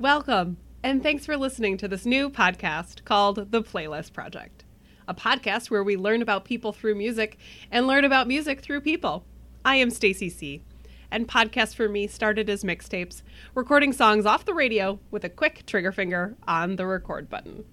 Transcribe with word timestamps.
Welcome, 0.00 0.56
and 0.82 1.04
thanks 1.04 1.24
for 1.24 1.36
listening 1.36 1.76
to 1.76 1.86
this 1.86 2.04
new 2.04 2.28
podcast 2.28 3.04
called 3.04 3.52
The 3.52 3.62
Playlist 3.62 4.12
Project, 4.12 4.64
a 5.06 5.14
podcast 5.14 5.70
where 5.70 5.84
we 5.84 5.96
learn 5.96 6.20
about 6.20 6.44
people 6.44 6.72
through 6.72 6.96
music 6.96 7.38
and 7.70 7.86
learn 7.86 8.04
about 8.04 8.26
music 8.26 8.60
through 8.60 8.80
people. 8.80 9.24
I 9.64 9.76
am 9.76 9.90
Stacy 9.90 10.28
C, 10.30 10.64
and 11.12 11.28
Podcast 11.28 11.76
for 11.76 11.88
Me 11.88 12.08
started 12.08 12.50
as 12.50 12.64
mixtapes, 12.64 13.22
recording 13.54 13.92
songs 13.92 14.26
off 14.26 14.44
the 14.44 14.52
radio 14.52 14.98
with 15.12 15.22
a 15.22 15.28
quick 15.28 15.64
trigger 15.64 15.92
finger 15.92 16.36
on 16.42 16.74
the 16.74 16.88
record 16.88 17.30
button. 17.30 17.64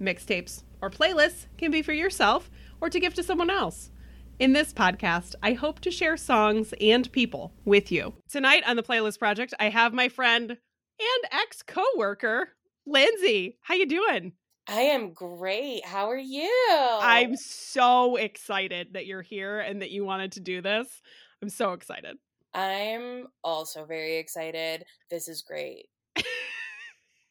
Mixtapes 0.00 0.62
or 0.80 0.88
playlists 0.88 1.46
can 1.58 1.72
be 1.72 1.82
for 1.82 1.92
yourself 1.92 2.48
or 2.80 2.88
to 2.88 3.00
give 3.00 3.14
to 3.14 3.24
someone 3.24 3.50
else. 3.50 3.90
In 4.38 4.52
this 4.52 4.72
podcast, 4.72 5.34
I 5.42 5.54
hope 5.54 5.80
to 5.80 5.90
share 5.90 6.16
songs 6.16 6.72
and 6.80 7.10
people 7.10 7.52
with 7.64 7.90
you. 7.90 8.14
Tonight 8.28 8.62
on 8.68 8.76
the 8.76 8.84
Playlist 8.84 9.18
Project, 9.18 9.52
I 9.58 9.70
have 9.70 9.92
my 9.92 10.08
friend 10.08 10.58
and 11.00 11.40
ex 11.40 11.62
co-worker, 11.62 12.48
Lindsay. 12.86 13.58
How 13.62 13.74
you 13.74 13.86
doing? 13.86 14.32
I 14.68 14.80
am 14.80 15.12
great. 15.12 15.84
How 15.84 16.10
are 16.10 16.18
you? 16.18 16.50
I'm 16.70 17.36
so 17.36 18.16
excited 18.16 18.94
that 18.94 19.06
you're 19.06 19.22
here 19.22 19.60
and 19.60 19.80
that 19.80 19.90
you 19.90 20.04
wanted 20.04 20.32
to 20.32 20.40
do 20.40 20.60
this. 20.60 20.88
I'm 21.40 21.48
so 21.48 21.72
excited. 21.72 22.16
I'm 22.52 23.26
also 23.44 23.84
very 23.84 24.16
excited. 24.16 24.84
This 25.10 25.28
is 25.28 25.42
great. 25.42 25.86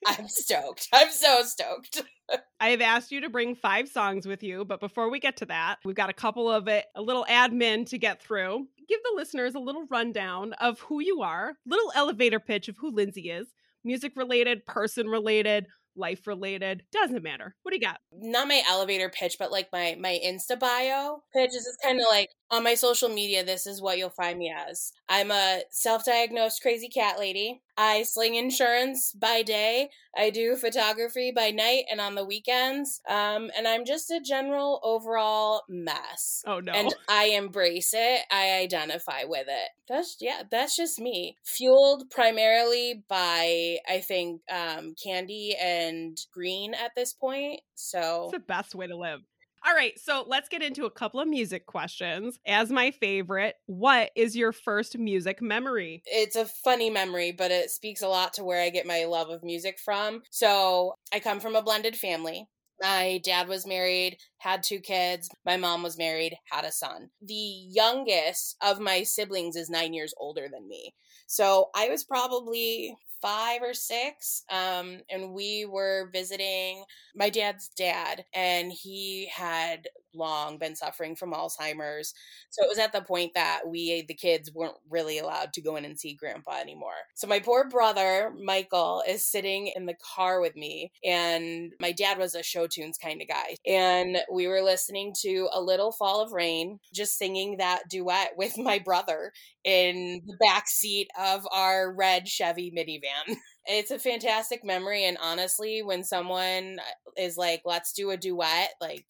I'm 0.05 0.27
stoked. 0.27 0.87
I'm 0.93 1.09
so 1.09 1.41
stoked. 1.43 2.03
I 2.59 2.69
have 2.69 2.81
asked 2.81 3.11
you 3.11 3.21
to 3.21 3.29
bring 3.29 3.55
five 3.55 3.89
songs 3.89 4.25
with 4.27 4.43
you, 4.43 4.63
but 4.63 4.79
before 4.79 5.09
we 5.09 5.19
get 5.19 5.37
to 5.37 5.45
that, 5.47 5.77
we've 5.83 5.95
got 5.95 6.09
a 6.09 6.13
couple 6.13 6.49
of 6.49 6.67
it, 6.67 6.85
a 6.95 7.01
little 7.01 7.25
admin 7.27 7.87
to 7.89 7.97
get 7.97 8.21
through. 8.21 8.67
Give 8.87 8.99
the 9.03 9.15
listeners 9.15 9.55
a 9.55 9.59
little 9.59 9.85
rundown 9.89 10.53
of 10.53 10.79
who 10.79 11.01
you 11.01 11.21
are, 11.21 11.53
little 11.65 11.91
elevator 11.95 12.39
pitch 12.39 12.67
of 12.67 12.77
who 12.79 12.91
Lindsay 12.91 13.29
is, 13.29 13.47
music 13.83 14.13
related, 14.15 14.65
person 14.65 15.07
related, 15.07 15.67
life 15.95 16.27
related, 16.27 16.83
doesn't 16.91 17.23
matter. 17.23 17.55
What 17.63 17.71
do 17.71 17.77
you 17.77 17.81
got? 17.81 17.99
Not 18.11 18.47
my 18.47 18.61
elevator 18.67 19.09
pitch, 19.09 19.37
but 19.39 19.51
like 19.51 19.69
my 19.71 19.95
my 19.99 20.19
Insta 20.25 20.59
bio 20.59 21.23
pitch 21.33 21.51
is 21.51 21.77
kind 21.81 21.99
of 21.99 22.05
like 22.09 22.29
on 22.51 22.63
my 22.63 22.75
social 22.75 23.09
media. 23.09 23.43
This 23.43 23.65
is 23.65 23.81
what 23.81 23.97
you'll 23.97 24.09
find 24.09 24.37
me 24.37 24.53
as. 24.53 24.91
I'm 25.09 25.31
a 25.31 25.61
self-diagnosed 25.71 26.61
crazy 26.61 26.89
cat 26.89 27.17
lady. 27.17 27.61
I 27.77 28.03
sling 28.03 28.35
insurance 28.35 29.11
by 29.11 29.41
day. 29.41 29.89
I 30.17 30.29
do 30.29 30.55
photography 30.55 31.31
by 31.35 31.51
night 31.51 31.85
and 31.91 31.99
on 31.99 32.15
the 32.15 32.23
weekends. 32.23 33.01
Um, 33.09 33.51
and 33.57 33.67
I'm 33.67 33.85
just 33.85 34.09
a 34.09 34.21
general 34.21 34.79
overall 34.83 35.63
mess. 35.67 36.43
Oh 36.47 36.59
no. 36.59 36.71
And 36.71 36.93
I 37.09 37.25
embrace 37.25 37.93
it. 37.93 38.21
I 38.31 38.53
identify 38.53 39.23
with 39.25 39.47
it. 39.47 39.69
That's 39.89 40.17
yeah, 40.21 40.43
that's 40.49 40.75
just 40.75 40.99
me. 40.99 41.35
Fueled 41.43 42.09
primarily 42.09 43.03
by 43.07 43.77
I 43.87 43.99
think 43.99 44.41
um 44.51 44.95
candy 45.03 45.55
and 45.61 46.17
green 46.31 46.73
at 46.73 46.91
this 46.95 47.13
point. 47.13 47.61
So 47.75 48.25
It's 48.25 48.33
the 48.33 48.39
best 48.39 48.73
way 48.73 48.87
to 48.87 48.95
live. 48.95 49.21
All 49.67 49.73
right, 49.73 49.99
so 49.99 50.23
let's 50.27 50.47
get 50.47 50.61
into 50.61 50.85
a 50.85 50.91
couple 50.91 51.19
of 51.19 51.27
music 51.27 51.65
questions. 51.65 52.37
As 52.45 52.69
my 52.69 52.91
favorite, 52.91 53.55
what 53.65 54.11
is 54.15 54.35
your 54.35 54.51
first 54.51 54.97
music 54.97 55.41
memory? 55.41 56.03
it's 56.05 56.35
a 56.35 56.45
funny 56.45 56.89
memory, 56.89 57.31
but 57.31 57.51
it 57.51 57.71
speaks 57.71 58.01
a 58.01 58.07
lot 58.07 58.33
to 58.33 58.43
where 58.43 58.61
I 58.61 58.69
get 58.69 58.85
my 58.85 59.05
love 59.05 59.29
of 59.29 59.43
music 59.43 59.79
from. 59.83 60.21
So 60.29 60.93
I 61.11 61.19
come 61.19 61.39
from 61.39 61.55
a 61.55 61.63
blended 61.63 61.95
family. 61.95 62.47
My 62.81 63.21
dad 63.23 63.47
was 63.47 63.65
married, 63.65 64.17
had 64.37 64.61
two 64.61 64.79
kids. 64.79 65.29
My 65.45 65.57
mom 65.57 65.81
was 65.81 65.97
married, 65.97 66.35
had 66.51 66.65
a 66.65 66.71
son. 66.71 67.09
The 67.21 67.33
youngest 67.33 68.57
of 68.61 68.79
my 68.79 69.03
siblings 69.03 69.55
is 69.55 69.69
nine 69.69 69.93
years 69.93 70.13
older 70.17 70.47
than 70.51 70.67
me. 70.67 70.93
So 71.27 71.69
I 71.75 71.89
was 71.89 72.03
probably 72.03 72.95
five 73.25 73.61
or 73.63 73.73
six. 73.73 74.43
Um, 74.51 74.99
and 75.09 75.33
we 75.33 75.65
were 75.65 76.09
visiting 76.13 76.83
my 77.15 77.29
dad's 77.29 77.69
dad, 77.69 78.25
and 78.35 78.71
he 78.71 79.27
had 79.33 79.87
long 80.15 80.57
been 80.57 80.75
suffering 80.75 81.15
from 81.15 81.33
Alzheimer's. 81.33 82.13
So 82.49 82.63
it 82.63 82.69
was 82.69 82.79
at 82.79 82.93
the 82.93 83.01
point 83.01 83.33
that 83.35 83.61
we, 83.67 84.03
the 84.07 84.13
kids, 84.13 84.51
weren't 84.53 84.75
really 84.89 85.19
allowed 85.19 85.53
to 85.53 85.61
go 85.61 85.75
in 85.75 85.85
and 85.85 85.99
see 85.99 86.13
grandpa 86.13 86.59
anymore. 86.59 86.91
So 87.15 87.27
my 87.27 87.39
poor 87.39 87.67
brother, 87.69 88.31
Michael, 88.41 89.03
is 89.07 89.25
sitting 89.25 89.71
in 89.75 89.85
the 89.85 89.95
car 90.15 90.39
with 90.41 90.55
me, 90.55 90.91
and 91.03 91.73
my 91.79 91.91
dad 91.91 92.17
was 92.17 92.35
a 92.35 92.43
show 92.43 92.67
tunes 92.67 92.97
kind 92.97 93.21
of 93.21 93.27
guy. 93.27 93.55
And 93.65 94.17
we 94.31 94.47
were 94.47 94.61
listening 94.61 95.13
to 95.21 95.49
A 95.53 95.61
Little 95.61 95.91
Fall 95.91 96.21
of 96.21 96.31
Rain, 96.31 96.79
just 96.93 97.17
singing 97.17 97.57
that 97.57 97.83
duet 97.89 98.31
with 98.37 98.57
my 98.57 98.79
brother 98.79 99.31
in 99.63 100.21
the 100.25 100.37
back 100.37 100.67
seat 100.67 101.09
of 101.19 101.45
our 101.51 101.93
red 101.93 102.27
Chevy 102.27 102.71
minivan. 102.71 103.35
It's 103.67 103.89
a 103.89 103.97
fantastic 103.97 104.63
memory. 104.63 105.05
And 105.05 105.17
honestly, 105.19 105.81
when 105.81 106.03
someone 106.03 106.77
is 107.17 107.35
like, 107.35 107.63
let's 107.65 107.93
do 107.93 108.11
a 108.11 108.17
duet, 108.17 108.69
like, 108.79 109.07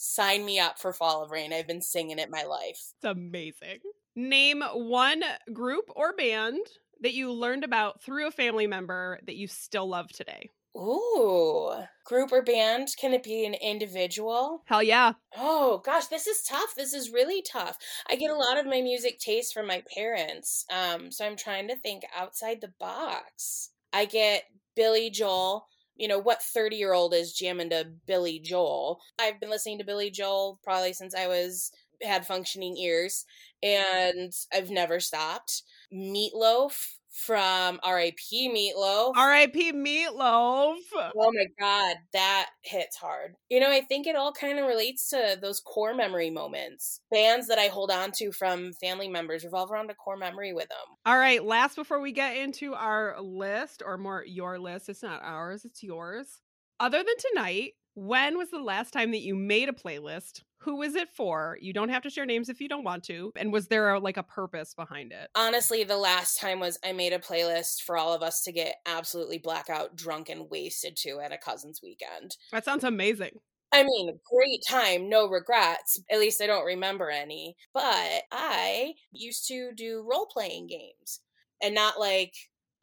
sign 0.00 0.44
me 0.44 0.60
up 0.60 0.78
for 0.78 0.92
Fall 0.92 1.24
of 1.24 1.30
Rain. 1.32 1.52
I've 1.52 1.66
been 1.66 1.82
singing 1.82 2.20
it 2.20 2.30
my 2.30 2.44
life. 2.44 2.92
It's 2.94 3.04
amazing. 3.04 3.80
Name 4.14 4.62
one 4.72 5.22
group 5.52 5.90
or 5.94 6.14
band 6.14 6.60
that 7.00 7.14
you 7.14 7.32
learned 7.32 7.64
about 7.64 8.00
through 8.00 8.28
a 8.28 8.32
family 8.32 8.66
member 8.66 9.18
that 9.26 9.36
you 9.36 9.48
still 9.48 9.88
love 9.88 10.08
today. 10.08 10.50
Ooh, 10.76 11.72
group 12.04 12.30
or 12.30 12.42
band? 12.42 12.88
Can 13.00 13.12
it 13.12 13.24
be 13.24 13.44
an 13.44 13.54
individual? 13.54 14.62
Hell 14.66 14.82
yeah. 14.82 15.14
Oh 15.36 15.82
gosh, 15.84 16.06
this 16.06 16.28
is 16.28 16.42
tough. 16.42 16.74
This 16.76 16.92
is 16.92 17.10
really 17.10 17.42
tough. 17.42 17.78
I 18.08 18.14
get 18.14 18.30
a 18.30 18.36
lot 18.36 18.58
of 18.58 18.66
my 18.66 18.80
music 18.80 19.18
taste 19.18 19.52
from 19.52 19.66
my 19.66 19.82
parents, 19.92 20.64
um, 20.70 21.10
so 21.10 21.26
I'm 21.26 21.36
trying 21.36 21.66
to 21.68 21.76
think 21.76 22.04
outside 22.16 22.60
the 22.60 22.72
box. 22.78 23.70
I 23.92 24.04
get 24.04 24.44
Billy 24.76 25.10
Joel. 25.10 25.66
You 25.98 26.08
know, 26.08 26.18
what 26.18 26.42
30 26.42 26.76
year 26.76 26.94
old 26.94 27.12
is 27.12 27.32
jamming 27.32 27.70
to 27.70 27.88
Billy 28.06 28.38
Joel? 28.38 29.00
I've 29.18 29.40
been 29.40 29.50
listening 29.50 29.78
to 29.78 29.84
Billy 29.84 30.10
Joel 30.10 30.58
probably 30.62 30.92
since 30.92 31.14
I 31.14 31.26
was 31.26 31.70
had 32.02 32.26
functioning 32.26 32.76
ears, 32.76 33.24
and 33.62 34.32
I've 34.52 34.70
never 34.70 35.00
stopped. 35.00 35.62
Meatloaf 35.92 36.97
from 37.10 37.80
R.I.P. 37.82 38.50
Meatloaf. 38.50 39.16
R.I.P. 39.16 39.72
Meatloaf. 39.72 40.76
Oh 40.94 41.32
my 41.32 41.46
god, 41.58 41.96
that 42.12 42.50
hits 42.62 42.96
hard. 42.96 43.34
You 43.48 43.60
know, 43.60 43.70
I 43.70 43.80
think 43.80 44.06
it 44.06 44.16
all 44.16 44.32
kind 44.32 44.58
of 44.58 44.66
relates 44.66 45.08
to 45.10 45.38
those 45.40 45.60
core 45.60 45.94
memory 45.94 46.30
moments. 46.30 47.00
Bands 47.10 47.48
that 47.48 47.58
I 47.58 47.66
hold 47.66 47.90
on 47.90 48.12
to 48.18 48.32
from 48.32 48.72
family 48.74 49.08
members 49.08 49.44
revolve 49.44 49.70
around 49.70 49.90
a 49.90 49.94
core 49.94 50.16
memory 50.16 50.52
with 50.52 50.68
them. 50.68 50.78
All 51.06 51.18
right, 51.18 51.44
last 51.44 51.76
before 51.76 52.00
we 52.00 52.12
get 52.12 52.36
into 52.36 52.74
our 52.74 53.20
list, 53.20 53.82
or 53.84 53.98
more 53.98 54.24
your 54.24 54.58
list, 54.58 54.88
it's 54.88 55.02
not 55.02 55.22
ours, 55.22 55.64
it's 55.64 55.82
yours. 55.82 56.40
Other 56.80 56.98
than 56.98 57.14
tonight, 57.32 57.72
when 57.98 58.38
was 58.38 58.50
the 58.50 58.60
last 58.60 58.92
time 58.92 59.10
that 59.10 59.22
you 59.22 59.34
made 59.34 59.68
a 59.68 59.72
playlist? 59.72 60.42
Who 60.58 60.76
was 60.76 60.94
it 60.94 61.08
for? 61.08 61.58
You 61.60 61.72
don't 61.72 61.88
have 61.88 62.02
to 62.02 62.10
share 62.10 62.26
names 62.26 62.48
if 62.48 62.60
you 62.60 62.68
don't 62.68 62.84
want 62.84 63.02
to. 63.04 63.32
And 63.34 63.52
was 63.52 63.66
there 63.66 63.90
a, 63.90 63.98
like 63.98 64.16
a 64.16 64.22
purpose 64.22 64.72
behind 64.74 65.12
it? 65.12 65.30
Honestly, 65.34 65.82
the 65.82 65.96
last 65.96 66.38
time 66.38 66.60
was 66.60 66.78
I 66.84 66.92
made 66.92 67.12
a 67.12 67.18
playlist 67.18 67.82
for 67.82 67.96
all 67.96 68.14
of 68.14 68.22
us 68.22 68.42
to 68.44 68.52
get 68.52 68.76
absolutely 68.86 69.38
blackout 69.38 69.96
drunk 69.96 70.28
and 70.28 70.48
wasted 70.48 70.96
to 70.98 71.20
at 71.20 71.32
a 71.32 71.38
cousin's 71.38 71.80
weekend. 71.82 72.36
That 72.52 72.64
sounds 72.64 72.84
amazing. 72.84 73.40
I 73.72 73.82
mean, 73.82 74.18
great 74.32 74.62
time, 74.68 75.08
no 75.08 75.28
regrets. 75.28 76.00
At 76.10 76.20
least 76.20 76.40
I 76.40 76.46
don't 76.46 76.64
remember 76.64 77.10
any. 77.10 77.56
But 77.74 78.22
I 78.30 78.94
used 79.10 79.48
to 79.48 79.72
do 79.76 80.06
role 80.08 80.26
playing 80.26 80.68
games 80.68 81.20
and 81.60 81.74
not 81.74 81.98
like 81.98 82.34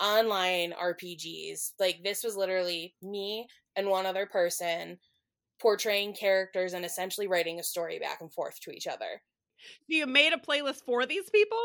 online 0.01 0.73
RPGs. 0.73 1.71
Like, 1.79 2.01
this 2.03 2.23
was 2.23 2.35
literally 2.35 2.95
me 3.01 3.47
and 3.75 3.89
one 3.89 4.05
other 4.05 4.25
person 4.25 4.97
portraying 5.61 6.13
characters 6.13 6.73
and 6.73 6.85
essentially 6.85 7.27
writing 7.27 7.59
a 7.59 7.63
story 7.63 7.99
back 7.99 8.19
and 8.21 8.33
forth 8.33 8.59
to 8.61 8.71
each 8.71 8.87
other. 8.87 9.21
You 9.87 10.05
made 10.05 10.33
a 10.33 10.37
playlist 10.37 10.83
for 10.85 11.05
these 11.05 11.29
people? 11.29 11.57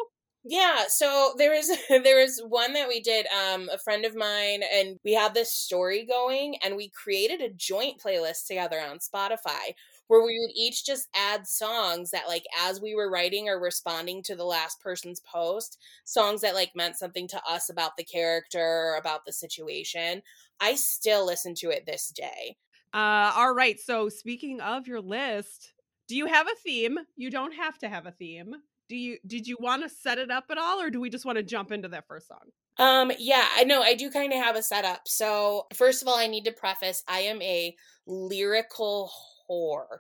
Yeah, 0.43 0.85
so 0.89 1.35
there 1.37 1.51
was 1.51 1.71
there 1.89 2.21
was 2.21 2.43
one 2.49 2.73
that 2.73 2.89
we 2.89 3.01
did 3.01 3.27
um 3.27 3.69
a 3.69 3.79
friend 3.79 4.05
of 4.05 4.15
mine 4.15 4.63
and 4.73 4.97
we 5.05 5.13
had 5.13 5.35
this 5.35 5.53
story 5.53 6.07
going 6.07 6.57
and 6.65 6.77
we 6.77 6.91
created 6.91 7.41
a 7.41 7.53
joint 7.55 8.01
playlist 8.05 8.47
together 8.47 8.81
on 8.81 8.99
Spotify 8.99 9.75
where 10.11 10.27
we 10.27 10.41
would 10.41 10.51
each 10.57 10.85
just 10.85 11.07
add 11.15 11.47
songs 11.47 12.11
that 12.11 12.27
like 12.27 12.43
as 12.59 12.81
we 12.81 12.97
were 12.97 13.09
writing 13.09 13.49
or 13.49 13.61
responding 13.61 14.25
to 14.25 14.35
the 14.35 14.45
last 14.45 14.81
person's 14.81 15.21
post, 15.21 15.79
songs 16.05 16.41
that 16.41 16.57
like 16.57 16.73
meant 16.75 16.97
something 16.97 17.29
to 17.29 17.41
us 17.49 17.71
about 17.71 17.97
the 17.97 18.03
character 18.03 18.59
or 18.59 18.97
about 18.99 19.25
the 19.25 19.33
situation. 19.33 20.21
I 20.59 20.75
still 20.75 21.25
listen 21.25 21.55
to 21.59 21.71
it 21.71 21.87
this 21.87 22.09
day. 22.09 22.57
Uh, 22.93 23.33
all 23.37 23.55
right. 23.55 23.79
So 23.79 24.09
speaking 24.09 24.61
of 24.61 24.89
your 24.89 25.01
list, 25.01 25.75
do 26.09 26.17
you 26.17 26.27
have 26.27 26.49
a 26.49 26.57
theme? 26.65 26.99
You 27.15 27.31
don't 27.31 27.55
have 27.55 27.79
to 27.79 27.89
have 27.89 28.07
a 28.07 28.11
theme. 28.11 28.57
Do 28.89 28.97
you? 28.97 29.19
Did 29.25 29.47
you 29.47 29.59
want 29.61 29.85
to 29.85 29.89
set 29.89 30.19
it 30.19 30.33
up 30.33 30.47
at 30.51 30.59
all, 30.59 30.81
or 30.81 30.91
do 30.91 31.01
we 31.01 31.09
just 31.09 31.25
want 31.25 31.37
to 31.37 31.45
jump 31.45 31.71
into 31.71 31.87
that 31.87 32.09
first 32.09 32.27
song? 32.27 32.51
Um, 32.79 33.13
yeah, 33.21 33.47
I 33.55 33.63
know 33.63 33.81
I 33.81 33.95
do 33.95 34.11
kind 34.11 34.33
of 34.33 34.43
have 34.43 34.57
a 34.57 34.63
setup. 34.65 35.03
So, 35.07 35.69
first 35.73 36.03
of 36.03 36.09
all, 36.09 36.17
I 36.17 36.27
need 36.27 36.47
to 36.47 36.53
preface 36.53 37.05
I 37.07 37.21
am 37.21 37.41
a 37.41 37.77
lyrical 38.09 39.13
whore. 39.51 39.99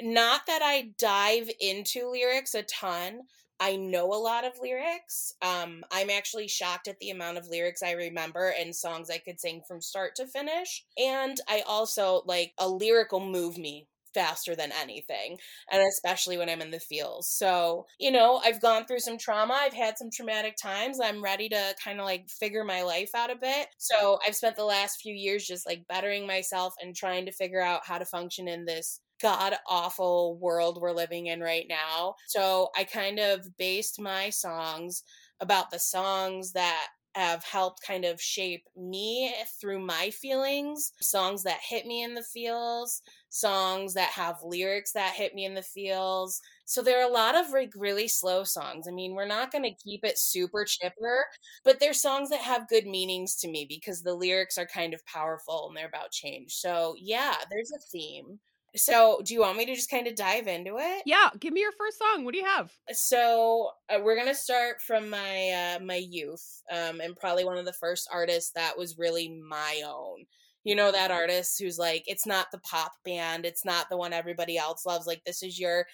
Not 0.00 0.42
that 0.46 0.62
I 0.62 0.90
dive 0.98 1.50
into 1.60 2.10
lyrics 2.10 2.54
a 2.54 2.62
ton, 2.62 3.20
I 3.58 3.76
know 3.76 4.12
a 4.12 4.14
lot 4.14 4.44
of 4.44 4.52
lyrics. 4.60 5.32
Um, 5.40 5.82
I'm 5.90 6.10
actually 6.10 6.48
shocked 6.48 6.88
at 6.88 6.98
the 6.98 7.10
amount 7.10 7.38
of 7.38 7.48
lyrics 7.48 7.82
I 7.82 7.92
remember 7.92 8.52
and 8.58 8.74
songs 8.74 9.08
I 9.08 9.18
could 9.18 9.40
sing 9.40 9.62
from 9.66 9.80
start 9.80 10.14
to 10.16 10.26
finish. 10.26 10.84
And 10.98 11.40
I 11.48 11.62
also 11.66 12.22
like 12.26 12.52
a 12.58 12.68
lyrical 12.68 13.20
move 13.20 13.56
me 13.56 13.88
faster 14.16 14.56
than 14.56 14.72
anything 14.80 15.36
and 15.70 15.82
especially 15.82 16.38
when 16.38 16.48
i'm 16.48 16.62
in 16.62 16.70
the 16.70 16.80
feels 16.80 17.28
so 17.30 17.84
you 18.00 18.10
know 18.10 18.40
i've 18.44 18.62
gone 18.62 18.86
through 18.86 18.98
some 18.98 19.18
trauma 19.18 19.52
i've 19.60 19.74
had 19.74 19.98
some 19.98 20.08
traumatic 20.10 20.56
times 20.56 20.98
i'm 21.02 21.22
ready 21.22 21.50
to 21.50 21.74
kind 21.84 22.00
of 22.00 22.06
like 22.06 22.26
figure 22.30 22.64
my 22.64 22.82
life 22.82 23.10
out 23.14 23.30
a 23.30 23.36
bit. 23.36 23.68
So 23.76 24.18
i've 24.26 24.34
spent 24.34 24.56
the 24.56 24.64
last 24.64 25.00
few 25.02 25.14
years 25.14 25.46
just 25.46 25.66
like 25.66 25.84
bettering 25.86 26.26
myself 26.26 26.72
and 26.82 26.96
trying 26.96 27.26
to 27.26 27.32
figure 27.32 27.60
out 27.60 27.82
how 27.84 27.98
to 27.98 28.06
function 28.06 28.48
in 28.48 28.64
this 28.64 29.00
god 29.20 29.54
awful 29.68 30.38
world 30.38 30.78
we're 30.80 30.92
living 30.92 31.26
in 31.26 31.40
right 31.40 31.66
now. 31.68 32.14
So 32.28 32.70
i 32.76 32.84
kind 32.84 33.18
of 33.18 33.46
based 33.58 34.00
my 34.00 34.30
songs 34.30 35.02
about 35.40 35.70
the 35.70 35.78
songs 35.78 36.52
that 36.52 36.88
have 37.16 37.44
helped 37.44 37.82
kind 37.82 38.04
of 38.04 38.20
shape 38.20 38.64
me 38.76 39.34
through 39.60 39.80
my 39.80 40.10
feelings, 40.10 40.92
songs 41.00 41.42
that 41.44 41.60
hit 41.68 41.86
me 41.86 42.02
in 42.02 42.14
the 42.14 42.22
feels, 42.22 43.02
songs 43.30 43.94
that 43.94 44.10
have 44.10 44.36
lyrics 44.42 44.92
that 44.92 45.14
hit 45.14 45.34
me 45.34 45.44
in 45.44 45.54
the 45.54 45.62
feels. 45.62 46.40
So 46.66 46.82
there 46.82 47.00
are 47.00 47.08
a 47.08 47.12
lot 47.12 47.34
of 47.34 47.50
like 47.50 47.72
really 47.76 48.08
slow 48.08 48.44
songs. 48.44 48.86
I 48.88 48.92
mean, 48.92 49.14
we're 49.14 49.26
not 49.26 49.50
going 49.52 49.64
to 49.64 49.74
keep 49.84 50.04
it 50.04 50.18
super 50.18 50.64
chipper, 50.64 51.26
but 51.64 51.80
there's 51.80 52.00
songs 52.00 52.30
that 52.30 52.40
have 52.40 52.68
good 52.68 52.86
meanings 52.86 53.36
to 53.36 53.48
me 53.48 53.66
because 53.68 54.02
the 54.02 54.14
lyrics 54.14 54.58
are 54.58 54.66
kind 54.66 54.94
of 54.94 55.04
powerful 55.06 55.66
and 55.68 55.76
they're 55.76 55.88
about 55.88 56.12
change. 56.12 56.54
So 56.54 56.94
yeah, 56.98 57.34
there's 57.50 57.72
a 57.72 57.78
theme. 57.92 58.40
So, 58.76 59.20
do 59.24 59.34
you 59.34 59.40
want 59.40 59.56
me 59.56 59.66
to 59.66 59.74
just 59.74 59.90
kind 59.90 60.06
of 60.06 60.14
dive 60.14 60.46
into 60.46 60.76
it? 60.78 61.02
Yeah, 61.06 61.30
give 61.40 61.52
me 61.52 61.60
your 61.60 61.72
first 61.72 61.98
song. 61.98 62.24
What 62.24 62.32
do 62.32 62.38
you 62.38 62.44
have? 62.44 62.70
So, 62.92 63.70
uh, 63.88 64.00
we're 64.02 64.16
gonna 64.16 64.34
start 64.34 64.82
from 64.82 65.08
my 65.08 65.76
uh, 65.76 65.84
my 65.84 65.96
youth, 65.96 66.62
um, 66.70 67.00
and 67.00 67.16
probably 67.16 67.44
one 67.44 67.58
of 67.58 67.64
the 67.64 67.72
first 67.72 68.08
artists 68.12 68.52
that 68.54 68.76
was 68.76 68.98
really 68.98 69.28
my 69.28 69.82
own. 69.86 70.26
You 70.64 70.74
know 70.74 70.90
that 70.90 71.12
artist 71.12 71.60
who's 71.60 71.78
like, 71.78 72.02
it's 72.06 72.26
not 72.26 72.48
the 72.50 72.58
pop 72.58 72.92
band, 73.04 73.46
it's 73.46 73.64
not 73.64 73.88
the 73.88 73.96
one 73.96 74.12
everybody 74.12 74.58
else 74.58 74.84
loves. 74.84 75.06
Like, 75.06 75.22
this 75.24 75.42
is 75.42 75.58
your 75.60 75.86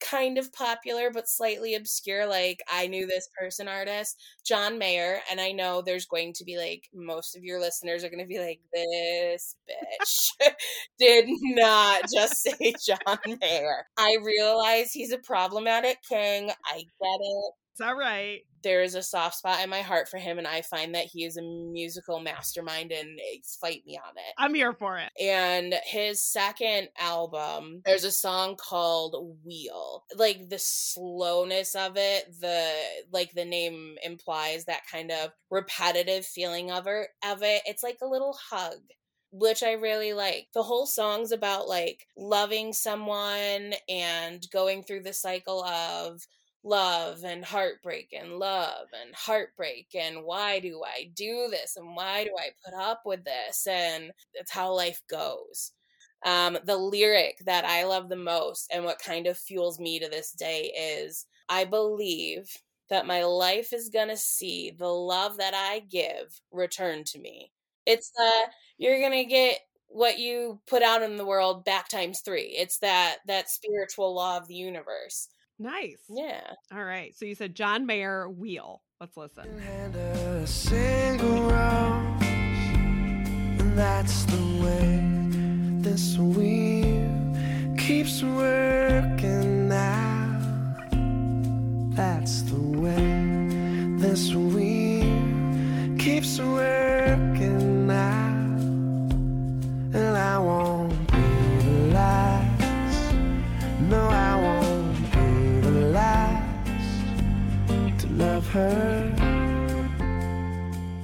kind 0.00 0.38
of 0.38 0.52
popular 0.52 1.10
but 1.12 1.28
slightly 1.28 1.74
obscure 1.74 2.26
like 2.26 2.62
i 2.72 2.86
knew 2.86 3.06
this 3.06 3.28
person 3.38 3.68
artist 3.68 4.16
john 4.46 4.78
mayer 4.78 5.20
and 5.30 5.40
i 5.40 5.52
know 5.52 5.82
there's 5.82 6.06
going 6.06 6.32
to 6.32 6.44
be 6.44 6.56
like 6.56 6.84
most 6.94 7.36
of 7.36 7.44
your 7.44 7.60
listeners 7.60 8.02
are 8.02 8.08
going 8.08 8.18
to 8.18 8.26
be 8.26 8.38
like 8.38 8.60
this 8.72 9.56
bitch 9.68 10.52
did 10.98 11.26
not 11.28 12.02
just 12.12 12.42
say 12.42 12.74
john 12.86 13.38
mayer. 13.40 13.86
I 13.98 14.16
realize 14.22 14.92
he's 14.92 15.12
a 15.12 15.18
problematic 15.18 15.98
king. 16.08 16.50
I 16.50 16.76
get 16.76 17.20
it 17.20 17.54
it's 17.72 17.80
all 17.80 17.96
right 17.96 18.40
there 18.62 18.82
is 18.82 18.94
a 18.94 19.02
soft 19.02 19.36
spot 19.36 19.62
in 19.62 19.70
my 19.70 19.80
heart 19.80 20.08
for 20.08 20.18
him 20.18 20.38
and 20.38 20.46
i 20.46 20.60
find 20.60 20.94
that 20.94 21.06
he 21.06 21.24
is 21.24 21.36
a 21.36 21.42
musical 21.42 22.20
mastermind 22.20 22.92
and 22.92 23.18
fight 23.60 23.82
me 23.86 23.98
on 24.02 24.12
it. 24.16 24.34
I'm 24.38 24.54
here 24.54 24.72
for 24.72 24.98
it. 24.98 25.10
And 25.20 25.74
his 25.84 26.22
second 26.22 26.88
album 26.98 27.82
there's 27.84 28.04
a 28.04 28.10
song 28.10 28.56
called 28.56 29.36
wheel. 29.44 30.04
Like 30.16 30.48
the 30.48 30.58
slowness 30.58 31.74
of 31.74 31.92
it 31.96 32.26
the 32.40 32.70
like 33.12 33.32
the 33.32 33.44
name 33.44 33.96
implies 34.02 34.64
that 34.64 34.82
kind 34.90 35.10
of 35.10 35.30
repetitive 35.50 36.24
feeling 36.24 36.70
of 36.70 36.86
it 36.86 37.08
of 37.24 37.42
it. 37.42 37.62
It's 37.66 37.82
like 37.82 37.98
a 38.02 38.08
little 38.08 38.36
hug 38.50 38.78
which 39.32 39.62
I 39.62 39.72
really 39.74 40.12
like. 40.12 40.48
The 40.54 40.64
whole 40.64 40.86
song's 40.86 41.30
about 41.30 41.68
like 41.68 42.08
loving 42.16 42.72
someone 42.72 43.74
and 43.88 44.44
going 44.52 44.82
through 44.82 45.04
the 45.04 45.12
cycle 45.12 45.62
of 45.62 46.26
love 46.62 47.24
and 47.24 47.44
heartbreak 47.44 48.12
and 48.12 48.38
love 48.38 48.86
and 49.02 49.14
heartbreak 49.14 49.88
and 49.94 50.24
why 50.24 50.60
do 50.60 50.82
I 50.84 51.10
do 51.14 51.48
this 51.50 51.76
and 51.76 51.96
why 51.96 52.24
do 52.24 52.30
I 52.38 52.50
put 52.64 52.74
up 52.78 53.02
with 53.06 53.24
this 53.24 53.66
and 53.66 54.12
it's 54.34 54.50
how 54.52 54.74
life 54.74 55.00
goes. 55.08 55.72
Um, 56.26 56.58
the 56.64 56.76
lyric 56.76 57.38
that 57.46 57.64
I 57.64 57.84
love 57.84 58.08
the 58.10 58.16
most 58.16 58.70
and 58.72 58.84
what 58.84 58.98
kind 58.98 59.26
of 59.26 59.38
fuels 59.38 59.80
me 59.80 59.98
to 60.00 60.08
this 60.08 60.32
day 60.32 60.72
is 60.78 61.26
I 61.48 61.64
believe 61.64 62.54
that 62.90 63.06
my 63.06 63.24
life 63.24 63.72
is 63.72 63.88
gonna 63.88 64.16
see 64.16 64.70
the 64.76 64.88
love 64.88 65.38
that 65.38 65.54
I 65.54 65.80
give 65.80 66.40
return 66.52 67.04
to 67.04 67.18
me. 67.18 67.52
It's 67.86 68.10
that 68.16 68.50
you're 68.76 69.00
gonna 69.00 69.24
get 69.24 69.60
what 69.88 70.18
you 70.18 70.60
put 70.66 70.82
out 70.82 71.02
in 71.02 71.16
the 71.16 71.24
world 71.24 71.64
back 71.64 71.88
times 71.88 72.20
three. 72.20 72.54
It's 72.58 72.78
that 72.80 73.18
that 73.26 73.48
spiritual 73.50 74.14
law 74.14 74.36
of 74.36 74.46
the 74.48 74.54
universe. 74.54 75.28
Nice. 75.60 76.00
Yeah. 76.08 76.40
All 76.72 76.82
right. 76.82 77.14
So 77.14 77.26
you 77.26 77.34
said 77.34 77.54
John 77.54 77.84
Mayer 77.84 78.30
Wheel. 78.30 78.80
Let's 78.98 79.14
listen. 79.14 79.46
And 79.60 79.94
a 79.94 80.46
single 80.46 81.42
rose, 81.42 82.22
and 82.22 83.78
that's 83.78 84.24
the 84.24 84.62
way 84.64 85.00
this 85.82 86.16
wheel 86.16 87.76
keeps 87.76 88.22
working 88.22 89.70
out. 89.70 90.40
That's 91.94 92.40
the 92.42 92.60
way 92.60 93.46
this 93.98 94.32
wheel 94.32 95.98
keeps 95.98 96.38
working 96.38 97.69
her. 108.50 109.12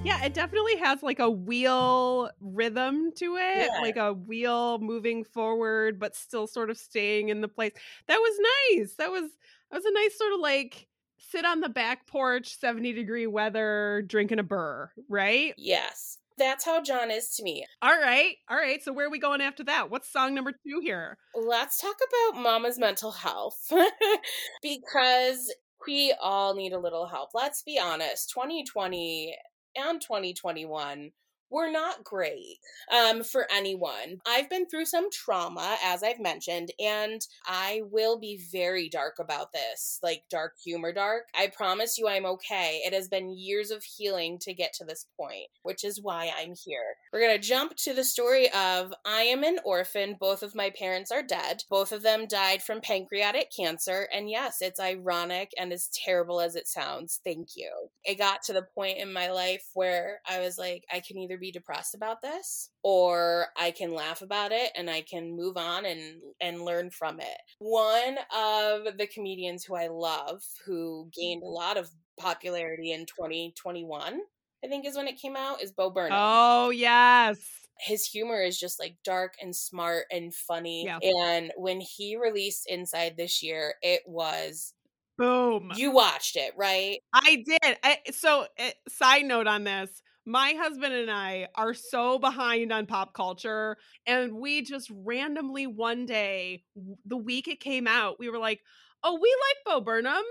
Yeah, 0.04 0.22
it 0.24 0.34
definitely 0.34 0.76
has 0.76 1.02
like 1.02 1.18
a 1.18 1.28
wheel 1.30 2.30
rhythm 2.40 3.10
to 3.16 3.36
it, 3.36 3.70
Yeah. 3.72 3.80
like 3.80 3.96
a 3.96 4.12
wheel 4.12 4.78
moving 4.78 5.24
forward, 5.24 5.98
but 5.98 6.14
still 6.14 6.46
sort 6.46 6.70
of 6.70 6.78
staying 6.78 7.28
in 7.28 7.40
the 7.40 7.48
place. 7.48 7.72
That 8.06 8.18
was 8.18 8.38
nice. 8.70 8.94
That 8.96 9.10
was 9.10 9.24
that 9.70 9.76
was 9.78 9.84
a 9.84 9.92
nice 9.92 10.16
sort 10.16 10.32
of 10.32 10.40
like 10.40 10.86
sit 11.18 11.44
on 11.44 11.60
the 11.60 11.68
back 11.68 12.06
porch, 12.06 12.56
70 12.58 12.92
degree 12.92 13.26
weather, 13.26 14.04
drinking 14.06 14.38
a 14.38 14.44
burr, 14.44 14.90
right? 15.08 15.54
Yes. 15.56 16.18
That's 16.38 16.64
how 16.66 16.82
John 16.82 17.10
is 17.10 17.30
to 17.36 17.42
me. 17.42 17.66
All 17.80 17.98
right. 17.98 18.36
All 18.50 18.58
right. 18.58 18.82
So 18.82 18.92
where 18.92 19.06
are 19.06 19.10
we 19.10 19.18
going 19.18 19.40
after 19.40 19.64
that? 19.64 19.90
What's 19.90 20.12
song 20.12 20.34
number 20.34 20.52
two 20.52 20.80
here? 20.82 21.16
Let's 21.34 21.80
talk 21.80 21.96
about 21.96 22.42
mama's 22.42 22.78
mental 22.78 23.10
health 23.10 23.72
because 24.62 25.52
we 25.86 26.14
all 26.20 26.54
need 26.54 26.72
a 26.72 26.78
little 26.78 27.06
help. 27.06 27.30
Let's 27.34 27.62
be 27.62 27.78
honest 27.78 28.30
2020 28.30 29.36
and 29.76 30.00
2021 30.00 31.10
were 31.50 31.70
not 31.70 32.04
great 32.04 32.58
um, 32.92 33.22
for 33.22 33.46
anyone. 33.54 34.20
I've 34.26 34.50
been 34.50 34.66
through 34.66 34.86
some 34.86 35.10
trauma, 35.10 35.76
as 35.84 36.02
I've 36.02 36.20
mentioned, 36.20 36.70
and 36.78 37.20
I 37.46 37.82
will 37.90 38.18
be 38.18 38.40
very 38.52 38.88
dark 38.88 39.14
about 39.18 39.52
this 39.52 39.98
like 40.02 40.24
dark 40.30 40.54
humor 40.64 40.92
dark. 40.92 41.24
I 41.34 41.48
promise 41.48 41.98
you 41.98 42.08
I'm 42.08 42.26
okay. 42.26 42.80
It 42.84 42.92
has 42.92 43.08
been 43.08 43.36
years 43.36 43.70
of 43.70 43.84
healing 43.84 44.38
to 44.42 44.54
get 44.54 44.72
to 44.74 44.84
this 44.84 45.06
point, 45.18 45.48
which 45.62 45.84
is 45.84 46.02
why 46.02 46.30
I'm 46.36 46.54
here. 46.64 46.96
We're 47.12 47.20
going 47.20 47.40
to 47.40 47.48
jump 47.48 47.76
to 47.76 47.94
the 47.94 48.04
story 48.04 48.48
of 48.52 48.92
I 49.04 49.22
am 49.22 49.42
an 49.44 49.58
orphan. 49.64 50.16
Both 50.18 50.42
of 50.42 50.54
my 50.54 50.70
parents 50.70 51.10
are 51.10 51.22
dead. 51.22 51.62
Both 51.70 51.92
of 51.92 52.02
them 52.02 52.26
died 52.26 52.62
from 52.62 52.80
pancreatic 52.80 53.50
cancer. 53.56 54.08
And 54.12 54.28
yes, 54.28 54.58
it's 54.60 54.80
ironic 54.80 55.52
and 55.58 55.72
as 55.72 55.88
terrible 55.88 56.40
as 56.40 56.56
it 56.56 56.68
sounds. 56.68 57.20
Thank 57.24 57.50
you. 57.56 57.70
It 58.04 58.18
got 58.18 58.42
to 58.44 58.52
the 58.52 58.66
point 58.74 58.98
in 58.98 59.12
my 59.12 59.30
life 59.30 59.64
where 59.74 60.20
I 60.28 60.40
was 60.40 60.58
like, 60.58 60.84
I 60.92 61.00
can 61.00 61.18
either 61.18 61.35
be 61.38 61.50
depressed 61.50 61.94
about 61.94 62.22
this 62.22 62.70
or 62.82 63.46
I 63.56 63.70
can 63.70 63.94
laugh 63.94 64.22
about 64.22 64.52
it 64.52 64.70
and 64.76 64.90
I 64.90 65.02
can 65.02 65.36
move 65.36 65.56
on 65.56 65.84
and 65.84 66.20
and 66.40 66.62
learn 66.62 66.90
from 66.90 67.20
it. 67.20 67.38
One 67.58 68.18
of 68.34 68.98
the 68.98 69.08
comedians 69.12 69.64
who 69.64 69.76
I 69.76 69.88
love 69.88 70.42
who 70.64 71.08
gained 71.12 71.42
a 71.42 71.46
lot 71.46 71.76
of 71.76 71.90
popularity 72.18 72.92
in 72.92 73.06
2021 73.06 74.20
I 74.64 74.68
think 74.68 74.86
is 74.86 74.96
when 74.96 75.08
it 75.08 75.20
came 75.20 75.36
out, 75.36 75.62
is 75.62 75.70
Bo 75.70 75.90
Burnham. 75.90 76.18
Oh, 76.20 76.70
yes. 76.70 77.38
His 77.78 78.06
humor 78.06 78.42
is 78.42 78.58
just 78.58 78.80
like 78.80 78.96
dark 79.04 79.34
and 79.40 79.54
smart 79.54 80.06
and 80.10 80.34
funny. 80.34 80.86
Yeah. 80.86 80.98
And 81.02 81.52
when 81.56 81.80
he 81.80 82.16
released 82.16 82.66
Inside 82.68 83.16
this 83.16 83.42
year, 83.42 83.74
it 83.82 84.02
was 84.06 84.72
Boom. 85.18 85.72
you 85.76 85.92
watched 85.92 86.36
it, 86.36 86.52
right? 86.56 87.00
I 87.12 87.44
did. 87.46 87.78
I, 87.82 87.98
so, 88.10 88.46
uh, 88.58 88.70
side 88.88 89.24
note 89.24 89.46
on 89.46 89.64
this 89.64 90.02
my 90.26 90.54
husband 90.58 90.92
and 90.92 91.10
I 91.10 91.48
are 91.54 91.72
so 91.72 92.18
behind 92.18 92.72
on 92.72 92.86
pop 92.86 93.14
culture. 93.14 93.76
And 94.06 94.34
we 94.34 94.62
just 94.62 94.90
randomly 94.92 95.66
one 95.66 96.04
day, 96.04 96.64
the 97.04 97.16
week 97.16 97.46
it 97.48 97.60
came 97.60 97.86
out, 97.86 98.18
we 98.18 98.28
were 98.28 98.38
like, 98.38 98.60
oh, 99.04 99.18
we 99.20 99.34
like 99.48 99.74
Bo 99.74 99.80
Burnham. 99.80 100.24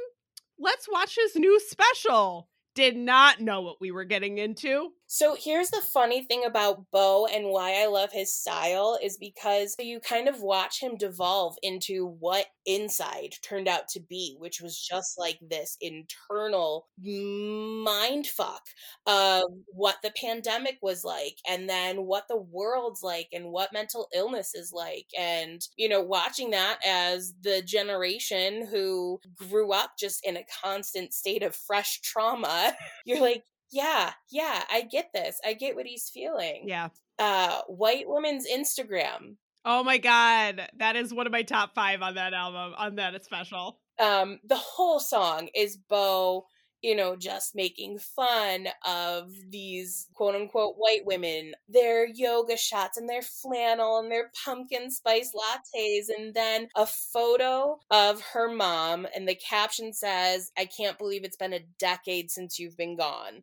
Let's 0.60 0.88
watch 0.90 1.16
his 1.16 1.36
new 1.36 1.60
special. 1.62 2.50
Did 2.76 2.98
not 2.98 3.40
know 3.40 3.62
what 3.62 3.80
we 3.80 3.92
were 3.92 4.04
getting 4.04 4.38
into. 4.38 4.90
So 5.08 5.36
here's 5.40 5.70
the 5.70 5.82
funny 5.82 6.24
thing 6.24 6.44
about 6.46 6.90
Bo 6.92 7.28
and 7.28 7.50
why 7.50 7.82
I 7.82 7.86
love 7.86 8.12
his 8.12 8.34
style 8.36 8.98
is 9.02 9.18
because 9.18 9.76
you 9.78 10.00
kind 10.00 10.28
of 10.28 10.42
watch 10.42 10.82
him 10.82 10.98
devolve 10.98 11.56
into 11.62 12.08
what 12.20 12.48
Inside 12.66 13.36
turned 13.44 13.68
out 13.68 13.88
to 13.90 14.00
be, 14.00 14.36
which 14.40 14.60
was 14.62 14.80
just 14.80 15.20
like 15.20 15.38
this 15.48 15.78
internal 15.80 16.88
mind 16.98 18.26
fuck 18.26 18.64
of 19.06 19.44
what 19.68 19.98
the 20.02 20.12
pandemic 20.20 20.80
was 20.82 21.04
like 21.04 21.38
and 21.48 21.70
then 21.70 22.06
what 22.08 22.28
the 22.28 22.38
world's 22.38 23.04
like 23.04 23.28
and 23.32 23.46
what 23.52 23.72
mental 23.72 24.08
illness 24.16 24.56
is 24.56 24.72
like. 24.74 25.06
And, 25.18 25.62
you 25.78 25.88
know, 25.88 26.02
watching 26.02 26.50
that 26.52 26.80
as 26.84 27.36
the 27.44 27.62
generation 27.62 28.66
who 28.66 29.20
grew 29.36 29.72
up 29.72 29.92
just 30.00 30.26
in 30.26 30.38
a 30.38 30.46
constant 30.64 31.14
state 31.14 31.44
of 31.44 31.56
fresh 31.56 32.02
trauma, 32.02 32.74
you're 33.06 33.22
like, 33.22 33.44
yeah, 33.72 34.14
yeah, 34.30 34.64
I 34.72 34.82
get 34.82 35.12
this. 35.14 35.40
I 35.46 35.54
get 35.54 35.76
what 35.76 35.86
he's 35.86 36.10
feeling. 36.10 36.64
Yeah. 36.66 36.90
Uh, 37.18 37.62
White 37.68 38.08
Woman's 38.08 38.46
Instagram. 38.50 39.36
Oh 39.64 39.84
my 39.84 39.98
god, 39.98 40.70
that 40.78 40.96
is 40.96 41.14
one 41.14 41.26
of 41.26 41.32
my 41.32 41.44
top 41.44 41.74
five 41.74 42.02
on 42.02 42.16
that 42.16 42.34
album, 42.34 42.76
on 42.78 42.96
that 42.96 43.24
special. 43.26 43.80
Um, 44.00 44.40
the 44.44 44.58
whole 44.58 45.00
song 45.00 45.50
is 45.56 45.78
Bo, 45.78 46.46
you 46.86 46.96
know, 46.96 47.16
just 47.16 47.56
making 47.56 47.98
fun 47.98 48.68
of 48.88 49.32
these 49.50 50.08
quote 50.14 50.36
unquote 50.36 50.76
white 50.78 51.04
women, 51.04 51.54
their 51.68 52.08
yoga 52.08 52.56
shots 52.56 52.96
and 52.96 53.10
their 53.10 53.24
flannel 53.24 53.98
and 53.98 54.12
their 54.12 54.30
pumpkin 54.46 54.92
spice 54.92 55.32
lattes, 55.34 56.06
and 56.16 56.36
then 56.36 56.68
a 56.76 56.86
photo 56.86 57.80
of 57.90 58.22
her 58.34 58.48
mom, 58.48 59.08
and 59.16 59.28
the 59.28 59.34
caption 59.34 59.94
says, 59.94 60.52
I 60.56 60.66
can't 60.66 61.00
believe 61.00 61.24
it's 61.24 61.36
been 61.36 61.54
a 61.54 61.66
decade 61.80 62.30
since 62.30 62.60
you've 62.60 62.78
been 62.78 62.96
gone. 62.96 63.42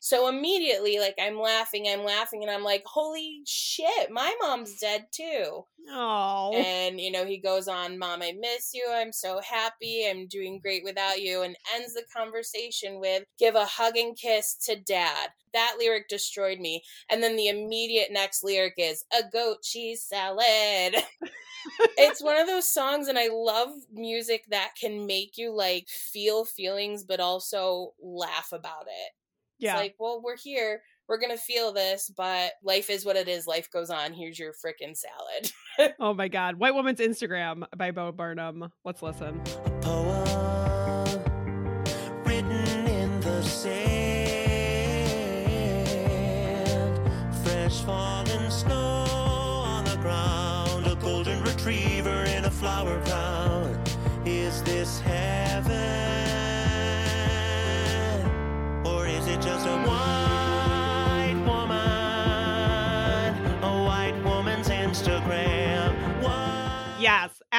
So 0.00 0.28
immediately, 0.28 0.98
like, 0.98 1.16
I'm 1.20 1.38
laughing, 1.38 1.86
I'm 1.88 2.04
laughing, 2.04 2.42
and 2.42 2.50
I'm 2.50 2.62
like, 2.62 2.84
holy 2.86 3.40
shit, 3.46 4.10
my 4.10 4.34
mom's 4.40 4.78
dead 4.78 5.06
too. 5.10 5.64
Oh. 5.90 6.52
And, 6.54 7.00
you 7.00 7.10
know, 7.10 7.24
he 7.24 7.38
goes 7.38 7.66
on, 7.66 7.98
Mom, 7.98 8.22
I 8.22 8.32
miss 8.38 8.72
you. 8.74 8.86
I'm 8.90 9.12
so 9.12 9.40
happy. 9.40 10.06
I'm 10.08 10.26
doing 10.28 10.60
great 10.60 10.84
without 10.84 11.20
you. 11.20 11.42
And 11.42 11.56
ends 11.74 11.94
the 11.94 12.04
conversation 12.14 13.00
with, 13.00 13.24
Give 13.38 13.54
a 13.54 13.64
hug 13.64 13.96
and 13.96 14.16
kiss 14.16 14.54
to 14.66 14.76
dad. 14.76 15.30
That 15.54 15.76
lyric 15.78 16.08
destroyed 16.08 16.60
me. 16.60 16.82
And 17.10 17.22
then 17.22 17.36
the 17.36 17.48
immediate 17.48 18.12
next 18.12 18.44
lyric 18.44 18.74
is, 18.76 19.04
A 19.18 19.28
goat 19.30 19.62
cheese 19.62 20.04
salad. 20.04 20.96
it's 21.96 22.22
one 22.22 22.38
of 22.38 22.46
those 22.46 22.70
songs, 22.70 23.08
and 23.08 23.18
I 23.18 23.28
love 23.32 23.70
music 23.92 24.44
that 24.50 24.72
can 24.80 25.06
make 25.06 25.36
you 25.36 25.54
like 25.54 25.88
feel 25.88 26.44
feelings, 26.44 27.04
but 27.04 27.20
also 27.20 27.94
laugh 28.02 28.52
about 28.52 28.86
it. 28.86 29.12
Yeah. 29.58 29.72
It's 29.74 29.80
like, 29.80 29.94
well, 29.98 30.20
we're 30.22 30.36
here. 30.36 30.82
We're 31.08 31.18
going 31.18 31.32
to 31.32 31.42
feel 31.42 31.72
this, 31.72 32.12
but 32.14 32.52
life 32.62 32.90
is 32.90 33.04
what 33.04 33.16
it 33.16 33.28
is. 33.28 33.46
Life 33.46 33.70
goes 33.70 33.88
on. 33.88 34.12
Here's 34.12 34.38
your 34.38 34.52
freaking 34.52 34.94
salad. 34.94 35.94
oh 36.00 36.12
my 36.12 36.28
god. 36.28 36.56
White 36.56 36.74
Woman's 36.74 37.00
Instagram 37.00 37.64
by 37.76 37.90
Bo 37.92 38.12
Burnham. 38.12 38.70
Let's 38.84 39.02
listen. 39.02 39.40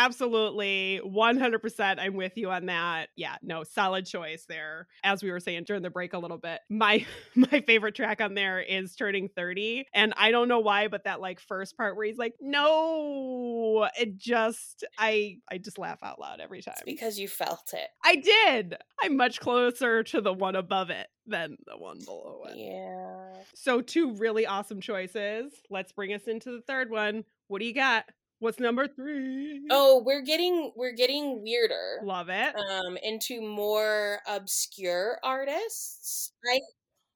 Absolutely. 0.06 1.02
100% 1.06 2.00
I'm 2.00 2.16
with 2.16 2.38
you 2.38 2.50
on 2.50 2.68
that. 2.68 3.10
Yeah, 3.16 3.36
no, 3.42 3.64
solid 3.64 4.06
choice 4.06 4.46
there. 4.48 4.88
As 5.04 5.24
we 5.24 5.32
were 5.32 5.40
saying 5.40 5.64
during 5.66 5.82
the 5.82 5.90
break 5.90 6.14
a 6.14 6.20
little 6.20 6.38
bit. 6.38 6.62
My 6.70 7.06
my 7.36 7.62
favorite 7.62 7.96
track 7.96 8.22
on 8.22 8.34
there 8.34 8.60
is 8.60 8.96
Turning 8.96 9.30
30, 9.30 9.88
and 9.94 10.14
I 10.18 10.32
don't 10.32 10.48
know 10.48 10.60
why 10.60 10.88
but 10.88 11.04
that 11.04 11.22
like 11.22 11.40
first 11.40 11.78
part 11.78 11.96
where 11.96 12.06
he's 12.06 12.18
like, 12.18 12.36
"No." 12.40 13.88
It 14.00 14.18
just 14.18 14.84
I 14.98 15.38
I 15.52 15.58
just 15.58 15.78
laugh 15.78 16.00
out 16.04 16.20
loud 16.20 16.40
every 16.40 16.62
time. 16.62 16.76
It's 16.78 16.84
because 16.86 17.20
you 17.20 17.28
felt 17.28 17.74
it. 17.74 17.88
I 18.04 18.16
did. 18.16 18.76
I'm 19.02 19.18
much 19.18 19.40
closer 19.40 20.04
to 20.04 20.22
the 20.22 20.34
one 20.34 20.56
above 20.56 20.90
it 20.90 21.08
than 21.26 21.58
the 21.66 21.78
one 21.78 22.00
below 22.06 22.44
it. 22.50 22.58
Yeah. 22.58 23.44
So 23.54 23.82
two 23.82 24.14
really 24.16 24.46
awesome 24.46 24.82
choices. 24.82 25.54
Let's 25.70 25.92
bring 25.92 26.14
us 26.14 26.24
into 26.28 26.52
the 26.52 26.62
third 26.62 26.90
one. 26.90 27.24
What 27.48 27.60
do 27.60 27.66
you 27.66 27.74
got? 27.74 28.06
What's 28.40 28.60
number 28.60 28.88
3? 28.88 29.68
Oh, 29.70 30.02
we're 30.06 30.22
getting 30.22 30.72
we're 30.76 30.94
getting 30.94 31.42
weirder. 31.44 32.00
love 32.04 32.30
it. 32.30 32.56
Um, 32.56 32.98
into 33.04 33.42
more 33.42 34.20
obscure 34.28 35.18
artists. 35.24 36.32
I 36.50 36.60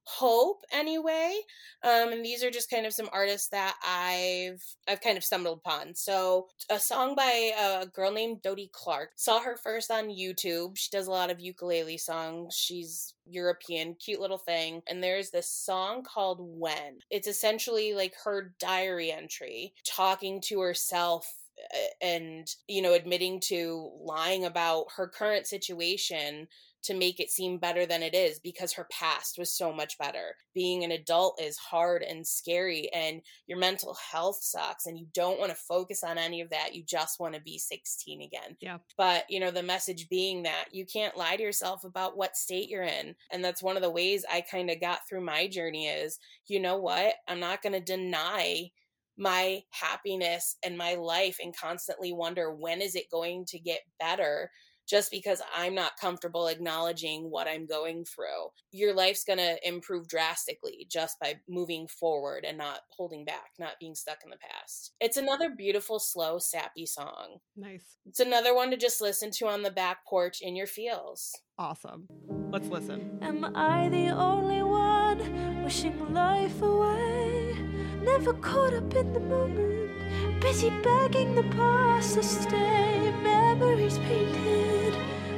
hope 0.04 0.62
anyway. 0.72 1.34
Um, 1.82 2.12
and 2.12 2.24
these 2.24 2.42
are 2.44 2.50
just 2.50 2.70
kind 2.70 2.86
of 2.86 2.92
some 2.92 3.08
artists 3.12 3.48
that 3.48 3.76
I've 3.86 4.62
I've 4.88 5.00
kind 5.00 5.16
of 5.16 5.24
stumbled 5.24 5.58
upon. 5.64 5.94
So 5.94 6.48
a 6.70 6.78
song 6.78 7.14
by 7.14 7.52
a 7.58 7.86
girl 7.86 8.12
named 8.12 8.42
Dodie 8.42 8.70
Clark. 8.72 9.10
Saw 9.16 9.40
her 9.40 9.56
first 9.56 9.90
on 9.90 10.08
YouTube. 10.08 10.76
She 10.76 10.90
does 10.90 11.06
a 11.06 11.12
lot 11.12 11.30
of 11.30 11.40
ukulele 11.40 11.98
songs. 11.98 12.54
She's 12.54 13.14
European, 13.26 13.94
cute 13.94 14.20
little 14.20 14.38
thing. 14.38 14.82
And 14.88 15.02
there's 15.02 15.30
this 15.30 15.48
song 15.48 16.02
called 16.02 16.38
When. 16.40 16.98
It's 17.10 17.28
essentially 17.28 17.94
like 17.94 18.14
her 18.24 18.54
diary 18.58 19.10
entry, 19.10 19.74
talking 19.84 20.40
to 20.42 20.60
herself 20.60 21.34
uh, 21.72 22.04
and 22.04 22.48
you 22.68 22.82
know 22.82 22.94
admitting 22.94 23.40
to 23.40 23.90
lying 24.02 24.44
about 24.44 24.86
her 24.96 25.06
current 25.06 25.46
situation 25.46 26.48
to 26.84 26.94
make 26.94 27.18
it 27.18 27.30
seem 27.30 27.58
better 27.58 27.86
than 27.86 28.02
it 28.02 28.14
is 28.14 28.38
because 28.38 28.72
her 28.72 28.86
past 28.90 29.38
was 29.38 29.56
so 29.56 29.72
much 29.72 29.98
better. 29.98 30.36
Being 30.54 30.84
an 30.84 30.92
adult 30.92 31.40
is 31.40 31.56
hard 31.56 32.02
and 32.02 32.26
scary, 32.26 32.90
and 32.94 33.22
your 33.46 33.58
mental 33.58 33.96
health 34.12 34.38
sucks, 34.42 34.86
and 34.86 34.98
you 34.98 35.06
don't 35.14 35.38
want 35.38 35.50
to 35.50 35.56
focus 35.56 36.04
on 36.04 36.18
any 36.18 36.40
of 36.40 36.50
that. 36.50 36.74
You 36.74 36.84
just 36.84 37.18
want 37.18 37.34
to 37.34 37.40
be 37.40 37.58
16 37.58 38.22
again. 38.22 38.56
Yeah. 38.60 38.78
But, 38.96 39.24
you 39.28 39.40
know, 39.40 39.50
the 39.50 39.62
message 39.62 40.08
being 40.08 40.42
that 40.44 40.66
you 40.72 40.84
can't 40.86 41.16
lie 41.16 41.36
to 41.36 41.42
yourself 41.42 41.84
about 41.84 42.16
what 42.16 42.36
state 42.36 42.68
you're 42.68 42.82
in. 42.82 43.14
And 43.32 43.44
that's 43.44 43.62
one 43.62 43.76
of 43.76 43.82
the 43.82 43.90
ways 43.90 44.24
I 44.30 44.42
kind 44.42 44.70
of 44.70 44.80
got 44.80 45.08
through 45.08 45.22
my 45.22 45.48
journey 45.48 45.86
is, 45.86 46.18
you 46.46 46.60
know 46.60 46.76
what? 46.76 47.14
I'm 47.28 47.40
not 47.40 47.62
going 47.62 47.72
to 47.72 47.80
deny 47.80 48.70
my 49.16 49.62
happiness 49.70 50.56
and 50.64 50.76
my 50.76 50.94
life 50.94 51.38
and 51.42 51.56
constantly 51.56 52.12
wonder 52.12 52.52
when 52.52 52.82
is 52.82 52.94
it 52.94 53.10
going 53.10 53.44
to 53.46 53.58
get 53.58 53.80
better 54.00 54.50
just 54.86 55.10
because 55.10 55.40
I'm 55.56 55.74
not 55.74 55.98
comfortable 56.00 56.48
acknowledging 56.48 57.30
what 57.30 57.48
I'm 57.48 57.66
going 57.66 58.04
through. 58.04 58.50
Your 58.72 58.94
life's 58.94 59.24
going 59.24 59.38
to 59.38 59.56
improve 59.66 60.08
drastically 60.08 60.86
just 60.90 61.18
by 61.20 61.36
moving 61.48 61.86
forward 61.88 62.44
and 62.44 62.58
not 62.58 62.80
holding 62.90 63.24
back, 63.24 63.50
not 63.58 63.78
being 63.80 63.94
stuck 63.94 64.18
in 64.24 64.30
the 64.30 64.36
past. 64.36 64.92
It's 65.00 65.16
another 65.16 65.50
beautiful, 65.50 65.98
slow, 65.98 66.38
sappy 66.38 66.86
song. 66.86 67.38
Nice. 67.56 67.96
It's 68.06 68.20
another 68.20 68.54
one 68.54 68.70
to 68.70 68.76
just 68.76 69.00
listen 69.00 69.30
to 69.32 69.46
on 69.46 69.62
the 69.62 69.70
back 69.70 70.06
porch 70.06 70.40
in 70.40 70.56
your 70.56 70.66
feels. 70.66 71.32
Awesome. 71.58 72.08
Let's 72.50 72.68
listen. 72.68 73.18
Am 73.22 73.44
I 73.56 73.88
the 73.88 74.08
only 74.08 74.62
one 74.62 75.64
wishing 75.64 76.12
life 76.12 76.60
away? 76.60 77.56
Never 78.02 78.34
caught 78.34 78.74
up 78.74 78.94
in 78.94 79.12
the 79.14 79.20
moment, 79.20 80.40
busy 80.40 80.68
begging 80.82 81.34
the 81.34 81.42
past 81.56 82.14
to 82.14 82.22
stay. 82.22 83.12
Memories 83.22 83.98
painted 83.98 84.73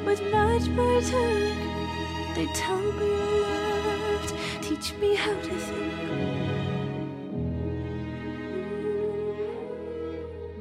with 0.07 0.23
nightmares 0.23 1.11
hung. 1.11 2.35
They 2.35 2.47
tell 2.55 2.81
me 2.81 3.11
I 3.13 4.19
loved, 4.23 4.35
teach 4.63 4.95
me 4.95 5.15
how 5.17 5.35
to 5.35 5.55
think. 5.59 5.93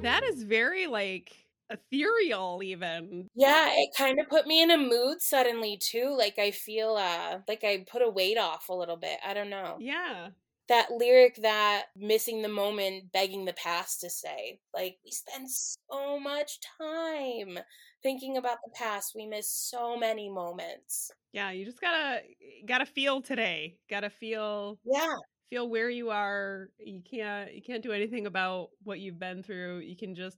That 0.01 0.23
is 0.23 0.43
very 0.43 0.87
like 0.87 1.31
ethereal 1.69 2.61
even. 2.63 3.29
Yeah, 3.35 3.69
it 3.73 3.89
kind 3.97 4.19
of 4.19 4.29
put 4.29 4.47
me 4.47 4.61
in 4.61 4.71
a 4.71 4.77
mood 4.77 5.21
suddenly 5.21 5.77
too. 5.77 6.15
Like 6.17 6.39
I 6.39 6.51
feel 6.51 6.95
uh 6.95 7.39
like 7.47 7.63
I 7.63 7.85
put 7.89 8.01
a 8.01 8.09
weight 8.09 8.37
off 8.37 8.69
a 8.69 8.73
little 8.73 8.97
bit. 8.97 9.19
I 9.25 9.33
don't 9.33 9.49
know. 9.49 9.77
Yeah. 9.79 10.29
That 10.67 10.89
lyric 10.91 11.35
that 11.41 11.85
missing 11.95 12.41
the 12.41 12.47
moment 12.49 13.11
begging 13.11 13.45
the 13.45 13.53
past 13.53 14.01
to 14.01 14.09
say 14.09 14.59
like 14.73 14.97
we 15.05 15.11
spend 15.11 15.49
so 15.49 16.19
much 16.19 16.59
time 16.79 17.59
thinking 18.03 18.37
about 18.37 18.57
the 18.63 18.71
past 18.73 19.13
we 19.15 19.25
miss 19.25 19.51
so 19.51 19.97
many 19.97 20.29
moments 20.29 21.11
Yeah, 21.33 21.51
you 21.51 21.65
just 21.65 21.81
got 21.81 21.91
to 21.91 22.15
eh, 22.17 22.65
got 22.65 22.79
to 22.79 22.85
feel 22.85 23.21
today. 23.21 23.77
Got 23.89 24.01
to 24.01 24.09
feel 24.09 24.79
yeah 24.85 25.15
feel 25.49 25.69
where 25.69 25.89
you 25.89 26.09
are. 26.09 26.69
You 26.79 27.01
can't 27.09 27.53
you 27.53 27.61
can't 27.61 27.83
do 27.83 27.91
anything 27.91 28.25
about 28.25 28.69
what 28.83 28.99
you've 28.99 29.19
been 29.19 29.43
through. 29.43 29.79
You 29.79 29.95
can 29.95 30.15
just 30.15 30.37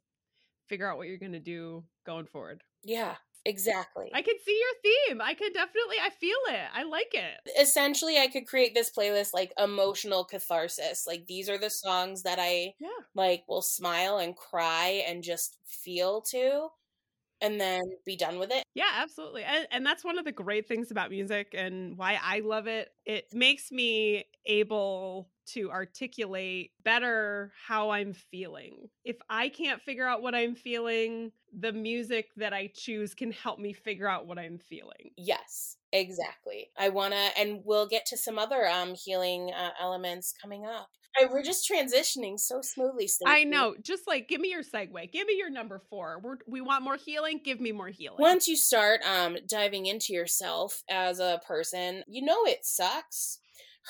figure 0.67 0.89
out 0.89 0.97
what 0.97 1.07
you're 1.07 1.17
to 1.17 1.39
do 1.39 1.83
going 2.05 2.25
forward. 2.25 2.61
yeah 2.83 3.15
exactly. 3.47 4.11
I 4.13 4.21
can 4.21 4.35
see 4.39 4.57
your 4.59 4.93
theme. 5.07 5.21
I 5.21 5.33
can 5.33 5.51
definitely 5.53 5.97
I 6.01 6.09
feel 6.09 6.37
it. 6.49 6.69
I 6.73 6.83
like 6.83 7.13
it. 7.13 7.39
Essentially, 7.59 8.17
I 8.17 8.27
could 8.27 8.47
create 8.47 8.73
this 8.73 8.91
playlist 8.91 9.33
like 9.33 9.53
emotional 9.57 10.23
catharsis. 10.25 11.05
Like 11.05 11.27
these 11.27 11.49
are 11.49 11.57
the 11.57 11.69
songs 11.69 12.23
that 12.23 12.39
I 12.39 12.75
Yeah. 12.79 12.89
like 13.15 13.43
will 13.47 13.61
smile 13.61 14.17
and 14.17 14.35
cry 14.35 15.03
and 15.07 15.23
just 15.23 15.57
feel 15.65 16.21
to 16.23 16.69
and 17.41 17.61
then 17.61 17.81
be 18.05 18.15
done 18.17 18.39
with 18.39 18.51
it. 18.51 18.63
Yeah, 18.73 18.91
absolutely. 18.93 19.43
And, 19.43 19.67
and 19.71 19.85
that's 19.85 20.03
one 20.03 20.19
of 20.19 20.25
the 20.25 20.31
great 20.31 20.67
things 20.67 20.91
about 20.91 21.09
music 21.09 21.53
and 21.53 21.97
why 21.97 22.19
I 22.21 22.41
love 22.41 22.67
it. 22.67 22.89
It 23.05 23.33
makes 23.33 23.71
me 23.71 24.25
able 24.45 25.31
to 25.53 25.71
articulate 25.71 26.71
better 26.83 27.51
how 27.67 27.91
I'm 27.91 28.13
feeling. 28.13 28.89
If 29.03 29.17
I 29.29 29.49
can't 29.49 29.81
figure 29.81 30.07
out 30.07 30.21
what 30.21 30.35
I'm 30.35 30.55
feeling, 30.55 31.31
the 31.57 31.71
music 31.71 32.29
that 32.37 32.53
I 32.53 32.71
choose 32.73 33.13
can 33.13 33.31
help 33.31 33.59
me 33.59 33.73
figure 33.73 34.07
out 34.07 34.27
what 34.27 34.37
I'm 34.37 34.59
feeling. 34.59 35.11
Yes, 35.17 35.77
exactly. 35.91 36.69
I 36.77 36.89
want 36.89 37.13
to 37.13 37.29
and 37.37 37.61
we'll 37.63 37.87
get 37.87 38.05
to 38.07 38.17
some 38.17 38.37
other 38.37 38.67
um 38.67 38.93
healing 38.95 39.51
uh, 39.57 39.71
elements 39.81 40.33
coming 40.41 40.65
up. 40.65 40.89
I, 41.19 41.25
we're 41.25 41.43
just 41.43 41.69
transitioning 41.69 42.39
so 42.39 42.61
smoothly. 42.61 43.09
I 43.25 43.43
know. 43.43 43.75
Just 43.81 44.07
like 44.07 44.27
give 44.27 44.41
me 44.41 44.49
your 44.49 44.63
segue. 44.63 45.11
Give 45.11 45.27
me 45.27 45.35
your 45.37 45.49
number 45.49 45.81
4. 45.89 46.21
We're, 46.23 46.37
we 46.47 46.61
want 46.61 46.83
more 46.83 46.97
healing. 46.97 47.41
Give 47.43 47.59
me 47.59 47.71
more 47.71 47.87
healing. 47.87 48.19
Once 48.19 48.47
you 48.47 48.55
start 48.55 49.01
um 49.03 49.37
diving 49.47 49.85
into 49.85 50.13
yourself 50.13 50.83
as 50.89 51.19
a 51.19 51.41
person, 51.47 52.03
you 52.07 52.23
know 52.23 52.43
it 52.45 52.65
sucks, 52.65 53.39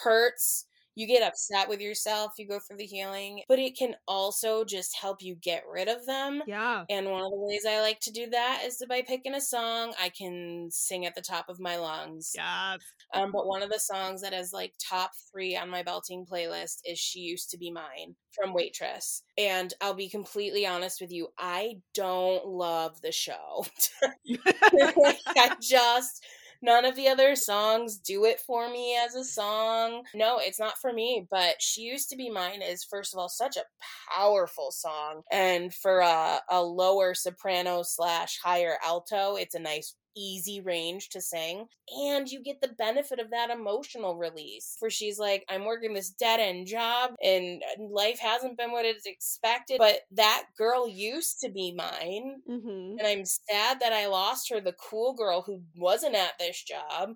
hurts, 0.03 0.66
you 0.97 1.05
get 1.05 1.21
upset 1.21 1.69
with 1.69 1.79
yourself, 1.79 2.33
you 2.39 2.47
go 2.47 2.59
through 2.59 2.77
the 2.77 2.83
healing, 2.83 3.43
but 3.47 3.59
it 3.59 3.77
can 3.77 3.93
also 4.07 4.65
just 4.65 4.97
help 4.99 5.21
you 5.21 5.35
get 5.35 5.61
rid 5.71 5.87
of 5.87 6.03
them. 6.07 6.41
yeah. 6.47 6.85
And 6.89 7.05
one 7.11 7.21
of 7.21 7.29
the 7.29 7.37
ways 7.37 7.65
I 7.69 7.81
like 7.81 7.99
to 7.99 8.11
do 8.11 8.27
that 8.31 8.63
is 8.65 8.83
by 8.89 9.03
picking 9.03 9.35
a 9.35 9.39
song 9.41 9.93
I 10.01 10.09
can 10.09 10.69
sing 10.71 11.05
at 11.05 11.13
the 11.13 11.21
top 11.21 11.49
of 11.49 11.59
my 11.59 11.77
lungs. 11.77 12.31
Yes. 12.33 12.79
Um, 13.13 13.31
but 13.31 13.45
one 13.45 13.61
of 13.61 13.69
the 13.69 13.79
songs 13.79 14.23
that 14.23 14.33
is 14.33 14.51
like 14.51 14.73
top 14.83 15.11
three 15.31 15.55
on 15.55 15.69
my 15.69 15.83
belting 15.83 16.25
playlist 16.25 16.77
is 16.83 16.97
She 16.97 17.19
Used 17.19 17.51
to 17.51 17.59
Be 17.59 17.69
Mine 17.69 18.15
from 18.31 18.55
Waitress. 18.55 19.21
And 19.37 19.71
I'll 19.81 19.93
be 19.93 20.09
completely 20.09 20.65
honest 20.65 20.99
with 20.99 21.11
you, 21.11 21.27
I 21.37 21.75
don't 21.93 22.43
love 22.47 22.99
the 23.03 23.11
show. 23.11 23.67
like, 24.01 25.19
I 25.27 25.55
just 25.61 26.25
none 26.61 26.85
of 26.85 26.95
the 26.95 27.07
other 27.07 27.35
songs 27.35 27.97
do 27.97 28.25
it 28.25 28.39
for 28.39 28.69
me 28.69 28.97
as 28.97 29.15
a 29.15 29.23
song. 29.23 30.03
No, 30.13 30.39
it's 30.39 30.59
not 30.59 30.77
for 30.79 30.93
me, 30.93 31.27
but 31.29 31.55
She 31.59 31.81
Used 31.81 32.09
to 32.09 32.15
Be 32.15 32.29
Mine 32.29 32.61
is 32.61 32.83
first 32.83 33.13
of 33.13 33.19
all 33.19 33.29
such 33.29 33.57
a 33.57 33.65
powerful 34.13 34.71
song. 34.71 35.21
And 35.31 35.73
for 35.73 35.99
a, 35.99 36.39
a 36.49 36.61
lower 36.61 37.13
soprano 37.13 37.83
slash 37.83 38.39
higher 38.43 38.77
alto, 38.85 39.35
it's 39.35 39.55
a 39.55 39.59
nice 39.59 39.95
easy 40.17 40.61
range 40.61 41.09
to 41.09 41.21
sing 41.21 41.65
and 42.07 42.27
you 42.29 42.41
get 42.41 42.59
the 42.61 42.69
benefit 42.77 43.19
of 43.19 43.29
that 43.31 43.49
emotional 43.51 44.17
release 44.17 44.75
where 44.79 44.89
she's 44.91 45.19
like 45.19 45.45
i'm 45.49 45.65
working 45.65 45.93
this 45.93 46.09
dead 46.09 46.39
end 46.39 46.65
job 46.67 47.11
and 47.23 47.61
life 47.91 48.19
hasn't 48.19 48.57
been 48.57 48.71
what 48.71 48.85
it's 48.85 49.05
expected 49.05 49.77
but 49.77 49.99
that 50.11 50.45
girl 50.57 50.87
used 50.87 51.39
to 51.41 51.49
be 51.49 51.73
mine 51.75 52.41
Mhm. 52.49 52.95
and 52.99 53.07
I'm 53.07 53.25
sad 53.25 53.79
that 53.81 53.93
I 53.93 54.07
lost 54.07 54.49
her, 54.49 54.59
the 54.61 54.73
cool 54.73 55.13
girl 55.13 55.41
who 55.41 55.61
wasn't 55.75 56.15
at 56.15 56.33
this 56.39 56.63
job. 56.63 57.09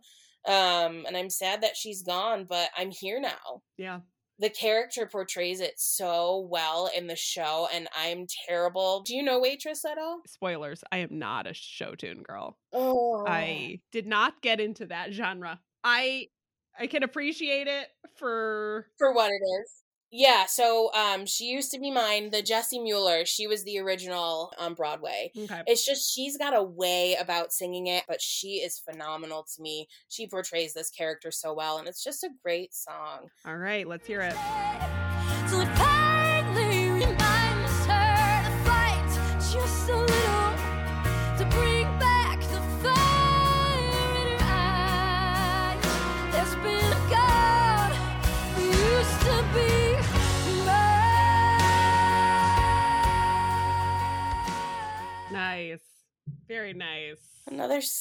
Um, 0.46 1.06
and 1.06 1.16
I'm 1.18 1.30
sad 1.30 1.62
that 1.62 1.76
she's 1.78 2.04
gone, 2.04 2.46
but 2.46 2.70
I'm 2.78 2.92
here 2.92 3.20
now. 3.20 3.62
Yeah. 3.78 4.02
The 4.42 4.50
character 4.50 5.06
portrays 5.06 5.60
it 5.62 5.80
so 5.80 6.48
well 6.50 6.90
in 6.98 7.06
the 7.06 7.16
show, 7.16 7.68
and 7.72 7.88
I'm 7.96 8.26
terrible. 8.48 9.04
Do 9.04 9.16
you 9.16 9.22
know 9.22 9.40
Waitress 9.40 9.86
at 9.86 10.00
all? 10.00 10.22
Spoilers. 10.26 10.84
I 10.92 10.98
am 10.98 11.20
not 11.20 11.46
a 11.46 11.54
show 11.54 11.94
tune 11.94 12.24
girl. 12.24 12.58
Oh, 12.74 13.24
I 13.28 13.82
did 13.92 14.08
not 14.08 14.42
get 14.42 14.60
into 14.60 14.88
that 14.88 15.14
genre. 15.14 15.62
I 15.84 16.30
I 16.80 16.88
can 16.88 17.04
appreciate 17.04 17.68
it 17.68 17.90
for 18.16 18.88
for 18.98 19.14
what 19.14 19.30
it 19.30 19.44
is. 19.62 19.84
Yeah, 20.12 20.46
so 20.46 20.92
um, 20.94 21.26
she 21.26 21.46
used 21.46 21.72
to 21.72 21.80
be 21.80 21.90
mine. 21.90 22.32
The 22.32 22.42
Jessie 22.42 22.80
Mueller, 22.80 23.26
she 23.26 23.48
was 23.48 23.64
the 23.64 23.80
original 23.80 24.52
on 24.60 24.74
Broadway. 24.74 25.32
okay. 25.38 25.62
It's 25.68 25.86
just 25.86 26.14
she's 26.14 26.38
got 26.38 26.56
a 26.56 26.62
way 26.62 27.16
about 27.20 27.54
singing 27.54 27.88
it, 27.88 28.04
but 28.08 28.22
she 28.22 28.56
is 28.56 28.78
phenomenal 28.78 29.46
to 29.56 29.62
me. 29.62 29.88
She 30.10 30.28
portrays 30.28 30.74
this 30.74 30.90
character 30.90 31.32
so 31.32 31.54
well, 31.54 31.78
and 31.78 31.88
it's 31.88 32.04
just 32.04 32.24
a 32.24 32.30
great 32.44 32.74
song. 32.74 33.30
All 33.46 33.58
right, 33.58 33.88
let's 33.88 34.06
hear 34.06 34.22
it. 34.22 34.36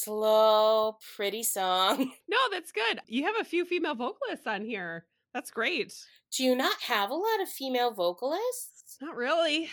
Slow, 0.03 0.97
pretty 1.15 1.43
song. 1.43 2.11
No, 2.29 2.37
that's 2.49 2.71
good. 2.71 2.99
You 3.07 3.23
have 3.23 3.35
a 3.39 3.43
few 3.43 3.65
female 3.65 3.95
vocalists 3.95 4.47
on 4.47 4.63
here. 4.63 5.05
That's 5.33 5.51
great. 5.51 5.93
Do 6.35 6.43
you 6.43 6.55
not 6.55 6.79
have 6.81 7.09
a 7.09 7.15
lot 7.15 7.41
of 7.41 7.49
female 7.49 7.91
vocalists? 7.91 8.97
Not 9.01 9.15
really. 9.15 9.69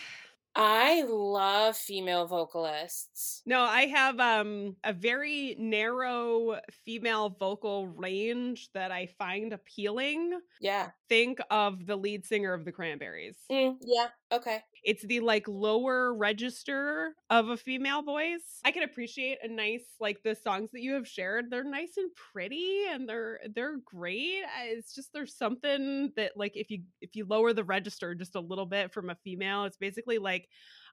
I 0.55 1.03
love 1.03 1.77
female 1.77 2.25
vocalists. 2.25 3.41
No, 3.45 3.61
I 3.61 3.85
have 3.85 4.19
um 4.19 4.75
a 4.83 4.91
very 4.93 5.55
narrow 5.57 6.59
female 6.85 7.29
vocal 7.29 7.87
range 7.87 8.69
that 8.73 8.91
I 8.91 9.05
find 9.05 9.53
appealing. 9.53 10.39
Yeah. 10.59 10.91
Think 11.07 11.39
of 11.49 11.85
the 11.85 11.95
lead 11.95 12.25
singer 12.25 12.53
of 12.53 12.65
the 12.65 12.71
Cranberries. 12.71 13.37
Mm, 13.51 13.77
yeah. 13.81 14.09
Okay. 14.31 14.63
It's 14.83 15.03
the 15.03 15.19
like 15.19 15.47
lower 15.47 16.13
register 16.13 17.15
of 17.29 17.49
a 17.49 17.57
female 17.57 18.01
voice. 18.01 18.61
I 18.63 18.71
can 18.71 18.83
appreciate 18.83 19.39
a 19.43 19.47
nice 19.47 19.83
like 19.99 20.23
the 20.23 20.35
songs 20.35 20.71
that 20.71 20.81
you 20.81 20.93
have 20.93 21.07
shared. 21.07 21.49
They're 21.49 21.63
nice 21.63 21.97
and 21.97 22.11
pretty 22.15 22.85
and 22.87 23.07
they're 23.09 23.39
they're 23.53 23.77
great. 23.77 24.43
It's 24.61 24.95
just 24.95 25.11
there's 25.13 25.35
something 25.35 26.13
that 26.15 26.37
like 26.37 26.55
if 26.55 26.69
you 26.69 26.83
if 27.01 27.15
you 27.15 27.25
lower 27.25 27.51
the 27.53 27.63
register 27.63 28.15
just 28.15 28.35
a 28.35 28.39
little 28.39 28.65
bit 28.65 28.93
from 28.93 29.09
a 29.09 29.15
female, 29.15 29.65
it's 29.65 29.77
basically 29.77 30.17
like 30.17 30.47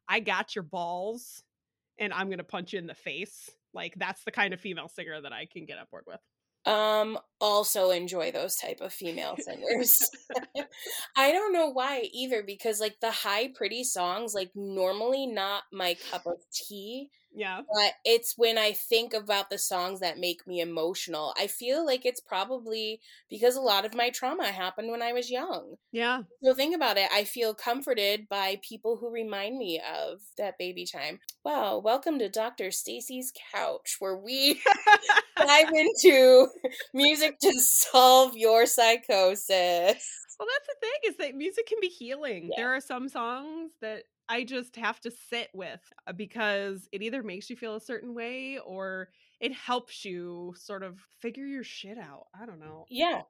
I 0.09 0.21
got 0.21 0.55
your 0.57 0.65
balls 0.65 1.45
and 1.99 2.13
I'm 2.13 2.27
going 2.29 2.39
to 2.39 2.45
punch 2.45 2.73
you 2.73 2.79
in 2.79 2.87
the 2.87 2.95
face. 2.95 3.51
Like 3.73 3.95
that's 3.97 4.25
the 4.25 4.33
kind 4.33 4.55
of 4.55 4.61
female 4.61 4.89
singer 4.89 5.21
that 5.21 5.33
I 5.33 5.47
can 5.47 5.67
get 5.67 5.79
on 5.79 5.87
board 5.91 6.05
with. 6.07 6.21
Um, 6.65 7.19
also 7.41 7.91
enjoy 7.91 8.33
those 8.33 8.57
type 8.57 8.81
of 8.81 8.93
female 8.93 9.37
singers. 9.39 9.99
I 11.17 11.33
don't 11.33 11.53
know 11.53 11.69
why 11.69 12.09
either, 12.13 12.43
because 12.43 12.81
like 12.81 13.01
the 13.01 13.11
high 13.11 13.49
pretty 13.49 13.85
songs, 13.85 14.35
like 14.35 14.51
normally 14.55 15.27
not 15.27 15.65
my 15.73 15.97
cup 16.11 16.27
of 16.27 16.39
tea. 16.53 17.11
Yeah. 17.37 17.61
But 17.71 17.93
it's 18.07 18.33
when 18.39 18.57
I 18.57 18.73
think 18.73 19.13
about 19.13 19.51
the 19.51 19.59
songs 19.59 20.01
that 20.01 20.19
make 20.19 20.47
me 20.47 20.61
emotional. 20.61 21.35
I 21.39 21.49
feel 21.49 21.85
like 21.85 22.07
it's 22.07 22.21
probably 22.21 23.01
because 23.29 23.57
a 23.57 23.61
lot 23.61 23.85
of 23.85 23.95
my 23.95 24.09
trauma 24.09 24.47
happened 24.47 24.91
when 24.91 25.03
I 25.03 25.13
was 25.13 25.31
young. 25.31 25.75
Yeah. 25.93 26.23
So 26.43 26.55
think 26.55 26.75
about 26.75 26.97
it. 26.97 27.11
I 27.13 27.25
feel 27.25 27.53
comforted 27.53 28.27
by 28.31 28.59
people 28.67 28.97
who 28.97 29.11
remind 29.11 29.59
me 29.59 29.81
of 29.81 30.21
that 30.39 30.57
baby 30.57 30.87
time. 30.87 31.21
Wow, 31.45 31.77
welcome 31.79 32.19
to 32.21 32.31
Dr. 32.31 32.71
Stacy's 32.71 33.35
couch 33.53 33.97
where 33.99 34.17
we 34.17 34.63
dive 35.37 35.69
into 35.75 36.49
music 36.95 37.26
to 37.41 37.61
solve 37.61 38.37
your 38.37 38.67
psychosis. 38.67 40.27
Well, 40.39 40.49
that's 40.53 40.67
the 40.67 40.77
thing 40.81 41.11
is 41.11 41.17
that 41.17 41.35
music 41.35 41.67
can 41.67 41.79
be 41.81 41.89
healing. 41.89 42.51
Yeah. 42.51 42.55
There 42.57 42.75
are 42.75 42.81
some 42.81 43.09
songs 43.09 43.73
that 43.81 44.05
I 44.29 44.45
just 44.45 44.77
have 44.77 45.01
to 45.01 45.11
sit 45.11 45.49
with 45.55 45.81
uh, 46.07 46.13
because 46.13 46.89
it 46.93 47.03
either 47.03 47.23
makes 47.23 47.49
you 47.49 47.57
feel 47.57 47.77
a 47.77 47.81
certain 47.81 48.15
way 48.15 48.59
or 48.65 49.09
it 49.41 49.53
helps 49.53 50.05
you 50.05 50.55
sort 50.59 50.83
of 50.83 50.99
figure 51.21 51.47
your 51.47 51.65
shit 51.65 51.99
out. 51.99 52.27
I 52.39 52.47
don't 52.47 52.61
know. 52.61 52.87
Yeah. 52.91 53.23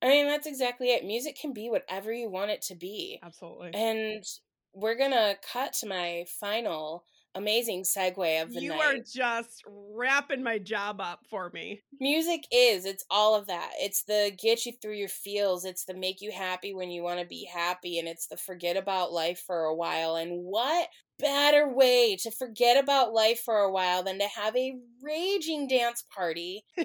I 0.00 0.08
mean, 0.08 0.26
that's 0.26 0.46
exactly 0.46 0.88
it. 0.88 1.04
Music 1.04 1.36
can 1.40 1.52
be 1.52 1.68
whatever 1.68 2.12
you 2.12 2.30
want 2.30 2.50
it 2.50 2.62
to 2.62 2.74
be. 2.74 3.18
Absolutely. 3.22 3.70
And 3.74 4.24
we're 4.72 4.96
going 4.96 5.10
to 5.10 5.36
cut 5.52 5.72
to 5.74 5.86
my 5.86 6.24
final 6.40 7.04
amazing 7.34 7.82
segue 7.84 8.42
of 8.42 8.52
the 8.52 8.60
You 8.60 8.70
night. 8.70 8.80
are 8.80 8.98
just 8.98 9.62
wrapping 9.66 10.42
my 10.42 10.58
job 10.58 11.00
up 11.00 11.20
for 11.30 11.50
me. 11.52 11.82
Music 12.00 12.46
is, 12.52 12.84
it's 12.84 13.04
all 13.10 13.34
of 13.34 13.46
that. 13.46 13.70
It's 13.78 14.04
the 14.04 14.32
get 14.40 14.66
you 14.66 14.72
through 14.80 14.94
your 14.94 15.08
feels, 15.08 15.64
it's 15.64 15.84
the 15.84 15.94
make 15.94 16.20
you 16.20 16.32
happy 16.32 16.74
when 16.74 16.90
you 16.90 17.02
want 17.02 17.20
to 17.20 17.26
be 17.26 17.44
happy, 17.44 17.98
and 17.98 18.08
it's 18.08 18.26
the 18.26 18.36
forget 18.36 18.76
about 18.76 19.12
life 19.12 19.42
for 19.46 19.64
a 19.64 19.74
while. 19.74 20.16
And 20.16 20.42
what 20.44 20.88
better 21.18 21.68
way 21.68 22.16
to 22.16 22.30
forget 22.30 22.82
about 22.82 23.12
life 23.12 23.40
for 23.44 23.58
a 23.58 23.70
while 23.72 24.02
than 24.04 24.18
to 24.20 24.28
have 24.28 24.54
a 24.56 24.76
raging 25.02 25.66
dance 25.66 26.04
party 26.14 26.64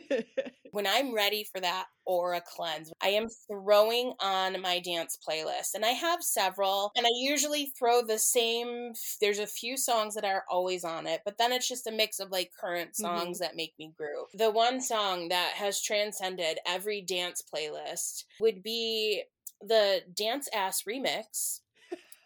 when 0.73 0.87
I'm 0.87 1.13
ready 1.13 1.43
for 1.43 1.61
that 1.61 1.85
aura 2.05 2.41
cleanse, 2.41 2.91
I 3.01 3.09
am 3.09 3.27
throwing 3.47 4.13
on 4.19 4.59
my 4.59 4.79
dance 4.79 5.17
playlist. 5.27 5.75
And 5.75 5.85
I 5.85 5.89
have 5.89 6.23
several, 6.23 6.91
and 6.97 7.05
I 7.05 7.11
usually 7.15 7.71
throw 7.77 8.01
the 8.01 8.17
same. 8.17 8.93
There's 9.21 9.37
a 9.37 9.45
few 9.45 9.77
songs 9.77 10.15
that 10.15 10.25
are 10.25 10.43
always 10.49 10.83
on 10.83 11.05
it, 11.05 11.21
but 11.23 11.37
then 11.37 11.51
it's 11.51 11.67
just 11.67 11.85
a 11.85 11.91
mix 11.91 12.19
of 12.19 12.31
like 12.31 12.51
current 12.59 12.95
songs 12.95 13.37
mm-hmm. 13.37 13.43
that 13.43 13.55
make 13.55 13.73
me 13.77 13.93
groove. 13.95 14.29
The 14.33 14.49
one 14.49 14.81
song 14.81 15.29
that 15.29 15.51
has 15.55 15.79
transcended 15.79 16.57
every 16.65 17.01
dance 17.01 17.43
playlist 17.53 18.23
would 18.39 18.63
be 18.63 19.23
the 19.61 20.01
Dance 20.13 20.49
Ass 20.53 20.83
remix 20.89 21.59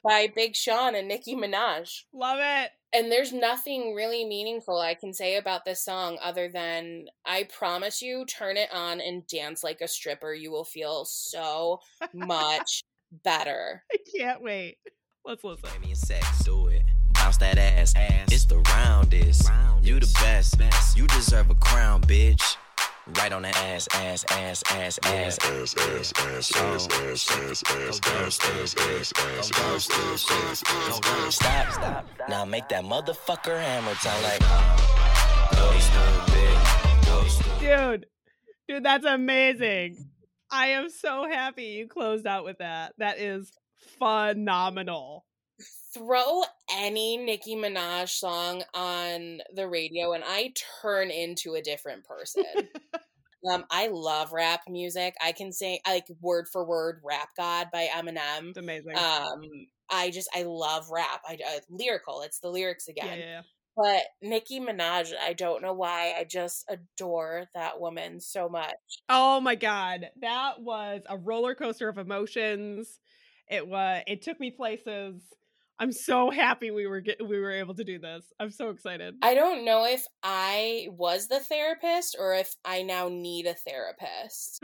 by 0.07 0.31
Big 0.33 0.55
Sean 0.55 0.95
and 0.95 1.07
Nicki 1.07 1.35
Minaj. 1.35 2.03
Love 2.13 2.39
it. 2.41 2.71
And 2.93 3.11
there's 3.11 3.33
nothing 3.33 3.93
really 3.93 4.23
meaningful 4.23 4.79
I 4.79 4.93
can 4.93 5.13
say 5.13 5.35
about 5.35 5.65
this 5.65 5.83
song 5.83 6.17
other 6.23 6.47
than 6.47 7.07
I 7.25 7.43
promise 7.43 8.01
you, 8.01 8.25
turn 8.25 8.55
it 8.55 8.69
on 8.73 9.01
and 9.01 9.27
dance 9.27 9.63
like 9.63 9.81
a 9.81 9.87
stripper. 9.87 10.33
You 10.33 10.51
will 10.51 10.63
feel 10.63 11.03
so 11.03 11.81
much 12.13 12.83
better. 13.23 13.83
I 13.91 13.97
can't 14.17 14.41
wait. 14.41 14.77
Let's 15.25 15.43
listen. 15.43 15.69
Give 15.73 15.81
me 15.81 15.91
a 15.91 15.95
sex, 15.95 16.25
do 16.45 16.67
it. 16.67 16.83
Bounce 17.13 17.37
that 17.37 17.57
ass, 17.57 17.93
ass. 17.97 18.29
It's 18.31 18.45
the 18.45 18.59
roundest. 18.59 19.49
You 19.81 19.99
the 19.99 20.11
best, 20.21 20.57
best. 20.57 20.97
You 20.97 21.05
deserve 21.07 21.49
a 21.49 21.55
crown, 21.55 22.01
bitch. 22.01 22.55
Right 23.15 23.31
on 23.31 23.43
the 23.43 23.47
ass, 23.47 23.87
ass, 23.93 24.25
ass, 24.31 24.63
ass, 24.69 24.99
ass. 25.05 25.37
ass, 25.41 25.75
ass, 25.77 26.13
ass, 26.17 26.17
ass, 26.17 26.51
ass, 26.51 26.87
ass, 26.91 26.91
ass, 26.91 27.63
ass, 27.63 27.63
ass, 27.63 28.43
ass, 28.43 28.73
ass, 28.75 29.13
ass, 29.15 29.53
ass, 29.53 29.89
ass, 29.89 30.29
ass, 30.29 30.99
ass. 31.05 31.35
Stop, 31.35 31.71
stop. 31.71 32.05
Now 32.27 32.43
make 32.43 32.67
that 32.67 32.83
motherfucker 32.83 33.57
hammer 33.61 33.95
sound 33.95 34.23
like. 34.23 34.41
Go 35.51 35.79
stupid. 35.79 37.05
Go 37.05 37.23
stupid. 37.27 37.59
Dude, 37.61 38.05
dude, 38.67 38.83
that's 38.83 39.05
amazing. 39.05 40.09
I 40.51 40.67
am 40.67 40.89
so 40.89 41.29
happy 41.29 41.63
you 41.63 41.87
closed 41.87 42.27
out 42.27 42.43
with 42.43 42.57
that. 42.57 42.93
That 42.97 43.19
is 43.19 43.51
phenomenal. 43.99 45.23
Throw 45.93 46.43
any 46.71 47.17
Nicki 47.17 47.55
Minaj 47.55 48.09
song 48.09 48.63
on 48.73 49.39
the 49.53 49.67
radio 49.67 50.13
and 50.13 50.23
I 50.25 50.53
turn 50.81 51.09
into 51.11 51.55
a 51.55 51.61
different 51.61 52.03
person. 52.03 52.43
um, 53.51 53.65
I 53.71 53.87
love 53.87 54.33
rap 54.33 54.61
music. 54.67 55.15
I 55.23 55.31
can 55.31 55.51
sing 55.51 55.79
like 55.87 56.05
word 56.21 56.47
for 56.51 56.65
word 56.65 57.01
"Rap 57.03 57.29
God" 57.37 57.67
by 57.71 57.87
Eminem. 57.95 58.49
It's 58.49 58.57
amazing. 58.57 58.97
Um, 58.97 59.41
I 59.89 60.09
just 60.09 60.29
I 60.35 60.43
love 60.43 60.87
rap. 60.91 61.21
I 61.27 61.35
uh, 61.35 61.59
lyrical. 61.69 62.21
It's 62.21 62.39
the 62.39 62.49
lyrics 62.49 62.87
yeah, 62.87 63.05
again. 63.05 63.19
yeah, 63.19 63.25
yeah. 63.25 63.41
But 63.75 64.03
Nicki 64.27 64.59
Minaj, 64.59 65.11
I 65.23 65.33
don't 65.33 65.61
know 65.61 65.73
why. 65.73 66.15
I 66.17 66.23
just 66.23 66.65
adore 66.67 67.45
that 67.53 67.79
woman 67.79 68.19
so 68.19 68.49
much. 68.49 68.73
Oh 69.07 69.39
my 69.39 69.55
god, 69.55 70.09
that 70.21 70.61
was 70.61 71.01
a 71.07 71.17
roller 71.17 71.53
coaster 71.53 71.87
of 71.87 71.97
emotions. 71.97 72.99
It 73.47 73.67
was. 73.67 74.03
It 74.07 74.23
took 74.23 74.39
me 74.39 74.51
places. 74.51 75.21
I'm 75.79 75.91
so 75.91 76.31
happy 76.31 76.71
we 76.71 76.87
were 76.87 77.01
get, 77.01 77.25
we 77.25 77.39
were 77.39 77.51
able 77.51 77.75
to 77.75 77.83
do 77.83 77.99
this. 77.99 78.23
I'm 78.39 78.49
so 78.49 78.69
excited. 78.69 79.15
I 79.21 79.35
don't 79.35 79.63
know 79.63 79.85
if 79.85 80.05
I 80.23 80.87
was 80.91 81.27
the 81.27 81.39
therapist 81.39 82.15
or 82.19 82.33
if 82.33 82.55
I 82.65 82.81
now 82.81 83.09
need 83.09 83.45
a 83.45 83.53
therapist. 83.53 84.63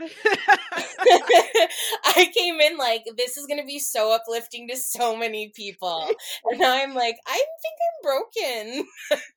I 2.04 2.30
came 2.36 2.60
in 2.60 2.76
like 2.76 3.04
this 3.16 3.36
is 3.36 3.46
going 3.46 3.60
to 3.60 3.66
be 3.66 3.78
so 3.78 4.12
uplifting 4.12 4.68
to 4.68 4.76
so 4.76 5.16
many 5.16 5.52
people. 5.54 6.08
And 6.50 6.58
now 6.58 6.74
I'm 6.82 6.94
like 6.94 7.16
I 7.26 7.44
think 7.62 7.78
I'm 7.86 8.02
broken. 8.02 8.88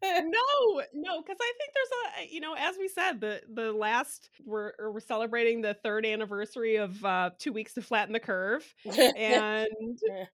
no, 0.31 0.81
no, 0.93 1.21
because 1.21 1.37
I 1.39 1.53
think 1.57 1.73
there's 1.73 2.27
a 2.29 2.33
you 2.33 2.39
know, 2.39 2.55
as 2.57 2.75
we 2.79 2.87
said, 2.87 3.21
the 3.21 3.41
the 3.53 3.71
last 3.71 4.29
we're 4.45 4.71
we're 4.79 4.99
celebrating 4.99 5.61
the 5.61 5.75
third 5.75 6.07
anniversary 6.07 6.77
of 6.77 7.03
uh 7.05 7.29
two 7.37 7.53
weeks 7.53 7.73
to 7.73 7.81
flatten 7.83 8.13
the 8.13 8.19
curve, 8.19 8.65
and 8.85 9.67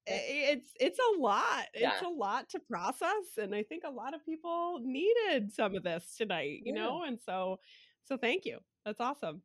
it's 0.08 0.70
it's 0.80 1.00
a 1.00 1.20
lot. 1.20 1.33
It's 1.74 2.02
Yeah. 2.02 2.02
a 2.02 2.08
lot 2.08 2.50
to 2.50 2.60
process, 2.60 3.38
and 3.38 3.54
I 3.56 3.64
think 3.64 3.84
a 3.86 3.90
lot 3.90 4.14
of 4.14 4.26
people 4.26 4.80
needed 4.84 5.52
some 5.54 5.76
of 5.76 5.84
this 5.84 6.16
tonight. 6.16 6.62
You 6.66 6.74
Yeah. 6.74 6.74
know, 6.74 7.04
and 7.04 7.20
so 7.22 7.60
so 8.04 8.18
thank 8.18 8.46
you. 8.46 8.60
That's 8.86 9.00
awesome. 9.00 9.44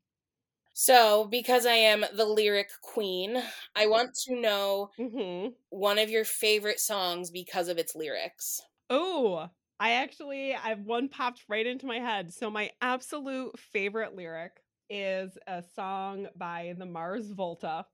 so, 0.75 1.27
because 1.27 1.67
I 1.67 1.75
am 1.75 2.05
the 2.15 2.25
lyric 2.25 2.71
queen, 2.83 3.43
I 3.75 3.87
want 3.87 4.15
to 4.27 4.41
know 4.41 4.91
hmm 4.99 5.55
one 5.71 5.99
of 5.99 6.11
your 6.11 6.25
favorite 6.25 6.81
songs 6.81 7.31
because 7.31 7.69
of 7.69 7.79
its 7.79 7.95
lyrics. 7.97 8.61
Oh, 8.91 9.49
I 9.81 9.93
actually 9.93 10.55
I 10.55 10.69
have 10.71 10.81
one 10.81 11.09
popped 11.09 11.45
right 11.49 11.67
into 11.67 11.87
my 11.87 11.99
head. 12.01 12.33
So 12.33 12.51
my 12.51 12.71
absolute 12.81 13.59
favorite 13.59 14.15
lyric 14.15 14.63
is 14.91 15.39
a 15.47 15.63
song 15.63 16.29
by 16.37 16.75
the 16.79 16.87
Mars 16.87 17.31
Volta. 17.31 17.87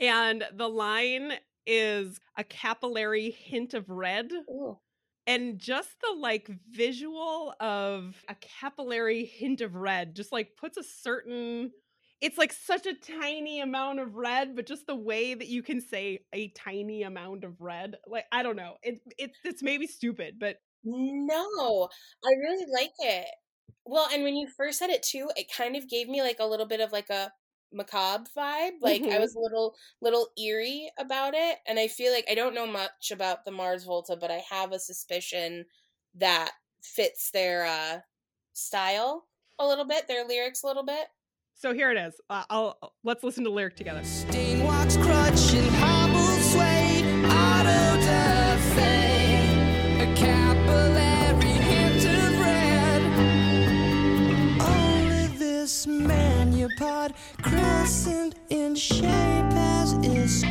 And 0.00 0.44
the 0.54 0.68
line 0.68 1.34
is 1.66 2.20
a 2.36 2.44
capillary 2.44 3.30
hint 3.30 3.74
of 3.74 3.88
red. 3.88 4.30
Ooh. 4.50 4.78
And 5.26 5.58
just 5.58 6.00
the 6.00 6.18
like 6.18 6.50
visual 6.70 7.54
of 7.60 8.16
a 8.28 8.34
capillary 8.34 9.24
hint 9.24 9.60
of 9.60 9.76
red 9.76 10.16
just 10.16 10.32
like 10.32 10.56
puts 10.56 10.76
a 10.76 10.82
certain 10.82 11.70
it's 12.20 12.38
like 12.38 12.52
such 12.52 12.86
a 12.86 12.94
tiny 12.94 13.60
amount 13.60 13.98
of 13.98 14.14
red, 14.14 14.54
but 14.54 14.66
just 14.66 14.86
the 14.86 14.94
way 14.94 15.34
that 15.34 15.48
you 15.48 15.62
can 15.62 15.80
say 15.80 16.20
a 16.32 16.48
tiny 16.50 17.02
amount 17.02 17.42
of 17.42 17.60
red, 17.60 17.96
like 18.06 18.26
I 18.30 18.42
don't 18.44 18.56
know, 18.56 18.76
it, 18.82 19.00
it 19.18 19.32
it's 19.44 19.62
maybe 19.62 19.86
stupid, 19.88 20.36
but 20.38 20.56
No, 20.84 21.88
I 22.24 22.30
really 22.30 22.66
like 22.72 22.92
it. 23.00 23.26
Well, 23.84 24.08
and 24.12 24.22
when 24.22 24.36
you 24.36 24.48
first 24.56 24.78
said 24.78 24.90
it 24.90 25.02
too, 25.02 25.30
it 25.36 25.46
kind 25.56 25.76
of 25.76 25.88
gave 25.88 26.08
me 26.08 26.22
like 26.22 26.38
a 26.40 26.46
little 26.46 26.66
bit 26.66 26.80
of 26.80 26.92
like 26.92 27.10
a 27.10 27.32
macabre 27.72 28.30
vibe. 28.36 28.78
Like 28.80 29.06
I 29.12 29.18
Mhm. 29.18 29.20
was 29.20 29.34
a 29.34 29.40
little 29.40 29.76
little 30.00 30.28
eerie 30.38 30.90
about 30.98 31.34
it, 31.34 31.58
and 31.66 31.78
I 31.78 31.88
feel 31.88 32.12
like 32.12 32.26
I 32.30 32.34
don't 32.34 32.54
know 32.54 32.66
much 32.66 33.10
about 33.10 33.44
the 33.44 33.50
Mars 33.52 33.84
Volta, 33.84 34.16
but 34.16 34.30
I 34.30 34.38
have 34.50 34.72
a 34.72 34.78
suspicion 34.78 35.66
that 36.14 36.52
fits 36.82 37.30
their 37.30 37.64
uh 37.66 38.00
style 38.52 39.28
a 39.58 39.66
little 39.66 39.84
bit, 39.86 40.08
their 40.08 40.26
lyrics 40.26 40.62
a 40.62 40.66
little 40.66 40.84
bit. 40.84 41.08
So 41.54 41.72
here 41.72 41.90
it 41.90 41.98
is. 41.98 42.20
Uh, 42.28 42.44
I'll 42.50 42.94
let's 43.04 43.22
listen 43.22 43.44
to 43.44 43.50
lyric 43.50 43.76
together. 43.76 44.02
Stain 44.04 44.51
manupod, 56.82 57.14
crescent 57.42 58.34
in 58.50 58.74
shape 58.74 59.04
as 59.04 59.92
is 60.04 60.42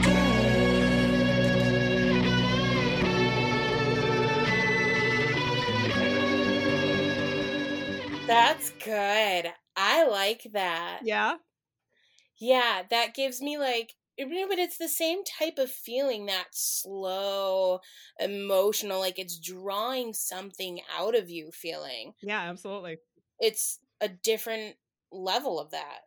That's 8.27 8.71
good. 8.83 9.51
I 9.75 10.07
like 10.07 10.47
that. 10.53 11.01
Yeah. 11.03 11.35
Yeah, 12.39 12.83
that 12.89 13.13
gives 13.13 13.41
me 13.41 13.57
like 13.57 13.93
you 14.17 14.27
know, 14.27 14.47
but 14.47 14.59
it's 14.59 14.77
the 14.77 14.87
same 14.87 15.23
type 15.23 15.57
of 15.57 15.71
feeling 15.71 16.27
that 16.27 16.47
slow, 16.51 17.79
emotional, 18.19 18.99
like 18.99 19.17
it's 19.17 19.39
drawing 19.39 20.13
something 20.13 20.79
out 20.97 21.15
of 21.15 21.29
you 21.29 21.49
feeling. 21.51 22.13
Yeah, 22.21 22.41
absolutely. 22.41 22.97
It's 23.39 23.79
a 23.99 24.07
different 24.07 24.75
level 25.11 25.59
of 25.59 25.71
that. 25.71 26.01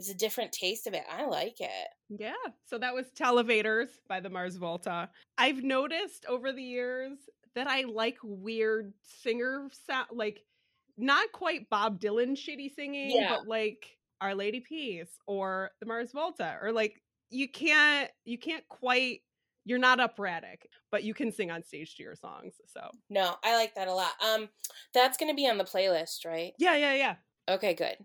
It's 0.00 0.08
a 0.10 0.14
different 0.14 0.50
taste 0.52 0.86
of 0.86 0.94
it. 0.94 1.04
I 1.10 1.26
like 1.26 1.60
it. 1.60 1.88
Yeah. 2.08 2.32
So 2.64 2.78
that 2.78 2.94
was 2.94 3.06
Televators 3.14 3.88
by 4.08 4.20
the 4.20 4.30
Mars 4.30 4.56
Volta. 4.56 5.10
I've 5.36 5.62
noticed 5.62 6.24
over 6.26 6.52
the 6.52 6.62
years 6.62 7.18
that 7.54 7.66
I 7.66 7.82
like 7.82 8.16
weird 8.22 8.94
singer 9.02 9.68
sound 9.86 10.06
like 10.12 10.42
not 10.96 11.30
quite 11.32 11.68
Bob 11.68 12.00
Dylan 12.00 12.30
shitty 12.32 12.74
singing, 12.74 13.10
Yeah. 13.10 13.28
but 13.36 13.46
like 13.46 13.98
Our 14.22 14.34
Lady 14.34 14.60
Peace 14.60 15.10
or 15.26 15.70
the 15.80 15.86
Mars 15.86 16.12
Volta 16.12 16.56
or 16.62 16.72
like 16.72 17.02
you 17.28 17.46
can't 17.48 18.10
you 18.24 18.38
can't 18.38 18.66
quite 18.68 19.20
you're 19.66 19.78
not 19.78 20.00
operatic, 20.00 20.66
but 20.90 21.04
you 21.04 21.12
can 21.12 21.30
sing 21.30 21.50
on 21.50 21.62
stage 21.62 21.94
to 21.96 22.02
your 22.02 22.16
songs. 22.16 22.54
So 22.66 22.80
No, 23.10 23.36
I 23.44 23.54
like 23.56 23.74
that 23.74 23.88
a 23.88 23.92
lot. 23.94 24.12
Um 24.26 24.48
that's 24.94 25.18
going 25.18 25.30
to 25.30 25.36
be 25.36 25.46
on 25.46 25.58
the 25.58 25.64
playlist, 25.64 26.24
right? 26.24 26.54
yeah, 26.58 26.76
yeah, 26.76 26.94
yeah. 26.94 27.16
Okay, 27.48 27.74
good. 27.74 27.96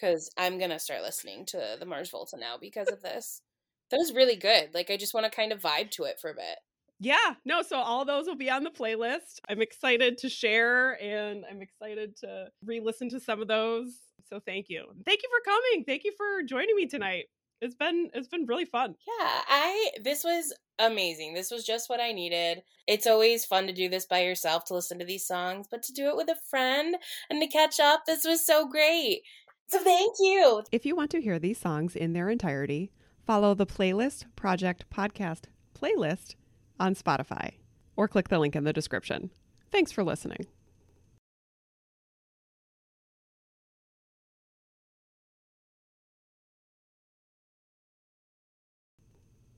Cuz 0.00 0.30
I'm 0.36 0.58
going 0.58 0.70
to 0.70 0.78
start 0.78 1.02
listening 1.02 1.44
to 1.46 1.76
the 1.78 1.86
Mars 1.86 2.10
Volta 2.10 2.36
now 2.36 2.56
because 2.58 2.88
of 2.88 3.02
this. 3.02 3.42
That 3.90 3.98
was 3.98 4.14
really 4.14 4.36
good. 4.36 4.72
Like 4.72 4.90
I 4.90 4.96
just 4.96 5.14
want 5.14 5.24
to 5.24 5.30
kind 5.30 5.52
of 5.52 5.60
vibe 5.60 5.90
to 5.92 6.04
it 6.04 6.18
for 6.20 6.30
a 6.30 6.34
bit. 6.34 6.58
Yeah, 7.02 7.34
no, 7.46 7.62
so 7.62 7.76
all 7.78 8.04
those 8.04 8.26
will 8.26 8.36
be 8.36 8.50
on 8.50 8.62
the 8.62 8.70
playlist. 8.70 9.40
I'm 9.48 9.62
excited 9.62 10.18
to 10.18 10.28
share 10.28 11.02
and 11.02 11.44
I'm 11.50 11.62
excited 11.62 12.14
to 12.18 12.48
re 12.62 12.78
listen 12.78 13.08
to 13.10 13.20
some 13.20 13.40
of 13.40 13.48
those. 13.48 13.96
So 14.28 14.38
thank 14.38 14.66
you. 14.68 14.84
Thank 15.06 15.22
you 15.22 15.28
for 15.30 15.50
coming. 15.50 15.84
Thank 15.84 16.04
you 16.04 16.12
for 16.16 16.42
joining 16.42 16.76
me 16.76 16.86
tonight. 16.86 17.24
It's 17.62 17.74
been 17.74 18.10
it's 18.14 18.28
been 18.28 18.46
really 18.46 18.66
fun. 18.66 18.94
Yeah, 19.06 19.40
I 19.48 19.90
this 20.02 20.24
was 20.24 20.52
amazing. 20.78 21.34
This 21.34 21.50
was 21.50 21.64
just 21.64 21.90
what 21.90 22.00
I 22.00 22.12
needed. 22.12 22.62
It's 22.86 23.06
always 23.06 23.44
fun 23.44 23.66
to 23.66 23.72
do 23.72 23.88
this 23.88 24.06
by 24.06 24.22
yourself 24.22 24.64
to 24.66 24.74
listen 24.74 24.98
to 24.98 25.04
these 25.04 25.26
songs, 25.26 25.66
but 25.70 25.82
to 25.84 25.92
do 25.92 26.08
it 26.08 26.16
with 26.16 26.28
a 26.28 26.36
friend 26.48 26.96
and 27.28 27.40
to 27.40 27.46
catch 27.48 27.78
up, 27.78 28.04
this 28.06 28.24
was 28.24 28.44
so 28.46 28.66
great. 28.66 29.22
So 29.70 29.78
thank 29.78 30.16
you. 30.18 30.64
If 30.72 30.84
you 30.84 30.96
want 30.96 31.12
to 31.12 31.20
hear 31.20 31.38
these 31.38 31.58
songs 31.58 31.94
in 31.94 32.12
their 32.12 32.28
entirety, 32.28 32.90
follow 33.24 33.54
the 33.54 33.66
Playlist 33.66 34.24
Project 34.34 34.84
podcast 34.90 35.44
playlist 35.80 36.34
on 36.80 36.96
Spotify 36.96 37.52
or 37.94 38.08
click 38.08 38.28
the 38.28 38.40
link 38.40 38.56
in 38.56 38.64
the 38.64 38.72
description. 38.72 39.30
Thanks 39.70 39.92
for 39.92 40.02
listening. 40.02 40.46